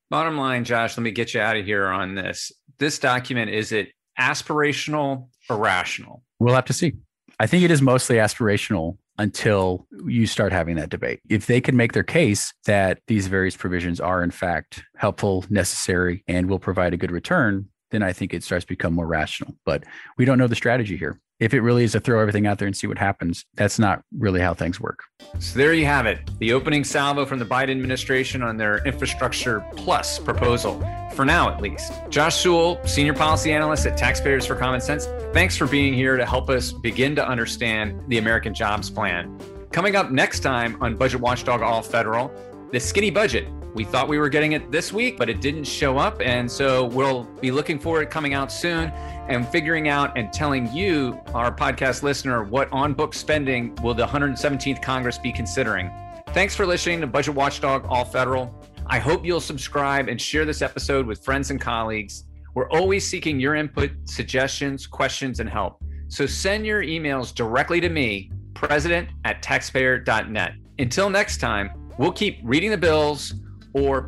Bottom 0.09 0.37
line, 0.37 0.63
Josh, 0.63 0.97
let 0.97 1.03
me 1.03 1.11
get 1.11 1.33
you 1.33 1.41
out 1.41 1.57
of 1.57 1.65
here 1.65 1.87
on 1.87 2.15
this. 2.15 2.51
This 2.77 2.99
document 2.99 3.49
is 3.49 3.71
it 3.71 3.89
aspirational 4.19 5.29
or 5.49 5.57
rational? 5.57 6.23
We'll 6.39 6.53
have 6.53 6.65
to 6.65 6.73
see. 6.73 6.93
I 7.39 7.47
think 7.47 7.63
it 7.63 7.71
is 7.71 7.81
mostly 7.81 8.17
aspirational 8.17 8.97
until 9.17 9.87
you 10.05 10.27
start 10.27 10.51
having 10.51 10.75
that 10.75 10.89
debate. 10.89 11.21
If 11.29 11.47
they 11.47 11.59
can 11.59 11.75
make 11.75 11.93
their 11.93 12.03
case 12.03 12.53
that 12.65 12.99
these 13.07 13.27
various 13.27 13.57
provisions 13.57 13.99
are 13.99 14.23
in 14.23 14.31
fact 14.31 14.83
helpful, 14.97 15.43
necessary, 15.49 16.23
and 16.27 16.49
will 16.49 16.59
provide 16.59 16.93
a 16.93 16.97
good 16.97 17.11
return, 17.11 17.67
then 17.95 18.03
I 18.03 18.13
think 18.13 18.33
it 18.33 18.43
starts 18.43 18.65
to 18.65 18.69
become 18.69 18.93
more 18.93 19.07
rational. 19.07 19.55
But 19.65 19.85
we 20.17 20.25
don't 20.25 20.37
know 20.37 20.47
the 20.47 20.55
strategy 20.55 20.97
here 20.97 21.19
if 21.39 21.53
it 21.53 21.61
really 21.61 21.83
is 21.83 21.91
to 21.91 21.99
throw 21.99 22.21
everything 22.21 22.47
out 22.47 22.59
there 22.59 22.67
and 22.67 22.75
see 22.75 22.87
what 22.87 22.97
happens, 22.97 23.45
that's 23.55 23.77
not 23.77 24.01
really 24.17 24.39
how 24.39 24.53
things 24.53 24.79
work. 24.79 25.03
So 25.39 25.57
there 25.57 25.73
you 25.73 25.85
have 25.85 26.05
it 26.05 26.19
the 26.39 26.53
opening 26.53 26.83
salvo 26.83 27.25
from 27.25 27.39
the 27.39 27.45
Biden 27.45 27.71
administration 27.71 28.41
on 28.41 28.57
their 28.57 28.85
Infrastructure 28.85 29.65
Plus 29.75 30.17
proposal, 30.17 30.79
for 31.13 31.25
now 31.25 31.49
at 31.49 31.61
least. 31.61 31.91
Josh 32.09 32.37
Sewell, 32.37 32.79
Senior 32.85 33.13
Policy 33.13 33.51
Analyst 33.51 33.85
at 33.85 33.97
Taxpayers 33.97 34.45
for 34.45 34.55
Common 34.55 34.79
Sense, 34.79 35.07
thanks 35.33 35.57
for 35.57 35.67
being 35.67 35.93
here 35.93 36.15
to 36.15 36.25
help 36.25 36.49
us 36.49 36.71
begin 36.71 37.15
to 37.15 37.27
understand 37.27 38.01
the 38.07 38.17
American 38.17 38.53
Jobs 38.53 38.89
Plan. 38.89 39.37
Coming 39.71 39.97
up 39.97 40.11
next 40.11 40.39
time 40.39 40.81
on 40.81 40.95
Budget 40.95 41.19
Watchdog 41.19 41.61
All 41.61 41.81
Federal, 41.81 42.31
the 42.71 42.79
skinny 42.79 43.09
budget 43.09 43.47
we 43.75 43.83
thought 43.83 44.07
we 44.07 44.17
were 44.17 44.29
getting 44.29 44.53
it 44.53 44.71
this 44.71 44.93
week, 44.93 45.17
but 45.17 45.29
it 45.29 45.41
didn't 45.41 45.65
show 45.65 45.97
up. 45.97 46.21
And 46.21 46.49
so 46.49 46.85
we'll 46.85 47.25
be 47.41 47.51
looking 47.51 47.77
for 47.77 48.01
it 48.01 48.09
coming 48.09 48.33
out 48.33 48.49
soon 48.49 48.89
and 49.27 49.45
figuring 49.45 49.89
out 49.89 50.17
and 50.17 50.31
telling 50.31 50.73
you, 50.73 51.19
our 51.33 51.53
podcast 51.53 52.01
listener, 52.01 52.45
what 52.45 52.71
on 52.71 52.93
book 52.93 53.13
spending 53.13 53.75
will 53.83 53.93
the 53.93 54.07
117th 54.07 54.81
Congress 54.81 55.17
be 55.17 55.33
considering. 55.33 55.91
Thanks 56.29 56.55
for 56.55 56.65
listening 56.65 57.01
to 57.01 57.07
Budget 57.07 57.35
Watchdog 57.35 57.85
All 57.89 58.05
Federal. 58.05 58.55
I 58.87 58.97
hope 58.97 59.25
you'll 59.25 59.41
subscribe 59.41 60.07
and 60.07 60.21
share 60.21 60.45
this 60.45 60.61
episode 60.61 61.05
with 61.05 61.21
friends 61.21 61.51
and 61.51 61.59
colleagues. 61.59 62.23
We're 62.53 62.69
always 62.69 63.05
seeking 63.05 63.41
your 63.41 63.55
input, 63.55 63.91
suggestions, 64.05 64.87
questions, 64.87 65.41
and 65.41 65.49
help. 65.49 65.83
So 66.07 66.25
send 66.25 66.65
your 66.65 66.81
emails 66.81 67.35
directly 67.35 67.81
to 67.81 67.89
me, 67.89 68.31
president 68.53 69.09
at 69.25 69.41
taxpayer.net. 69.43 70.53
Until 70.79 71.09
next 71.09 71.41
time, 71.41 71.71
we'll 71.97 72.13
keep 72.13 72.39
reading 72.41 72.71
the 72.71 72.77
bills 72.77 73.33
or 73.75 74.07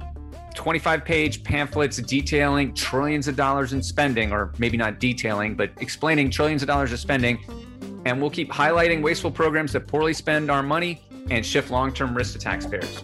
25 0.56 1.06
page 1.06 1.44
pamphlets 1.44 1.98
detailing 1.98 2.74
trillions 2.74 3.28
of 3.28 3.36
dollars 3.36 3.74
in 3.74 3.84
spending, 3.84 4.32
or 4.32 4.54
maybe 4.58 4.78
not 4.78 5.00
detailing, 5.00 5.56
but 5.56 5.70
explaining 5.80 6.32
trillions 6.32 6.64
of 6.64 6.68
dollars 6.68 6.92
of 6.92 7.00
spending. 7.00 7.38
And 8.06 8.20
we'll 8.22 8.32
keep 8.32 8.50
highlighting 8.50 9.04
wasteful 9.04 9.30
programs 9.30 9.74
that 9.74 9.86
poorly 9.88 10.14
spend 10.14 10.50
our 10.50 10.64
money 10.64 11.02
and 11.30 11.46
shift 11.46 11.70
long 11.70 11.94
term 11.94 12.16
risk 12.16 12.34
to 12.34 12.40
taxpayers. 12.40 13.04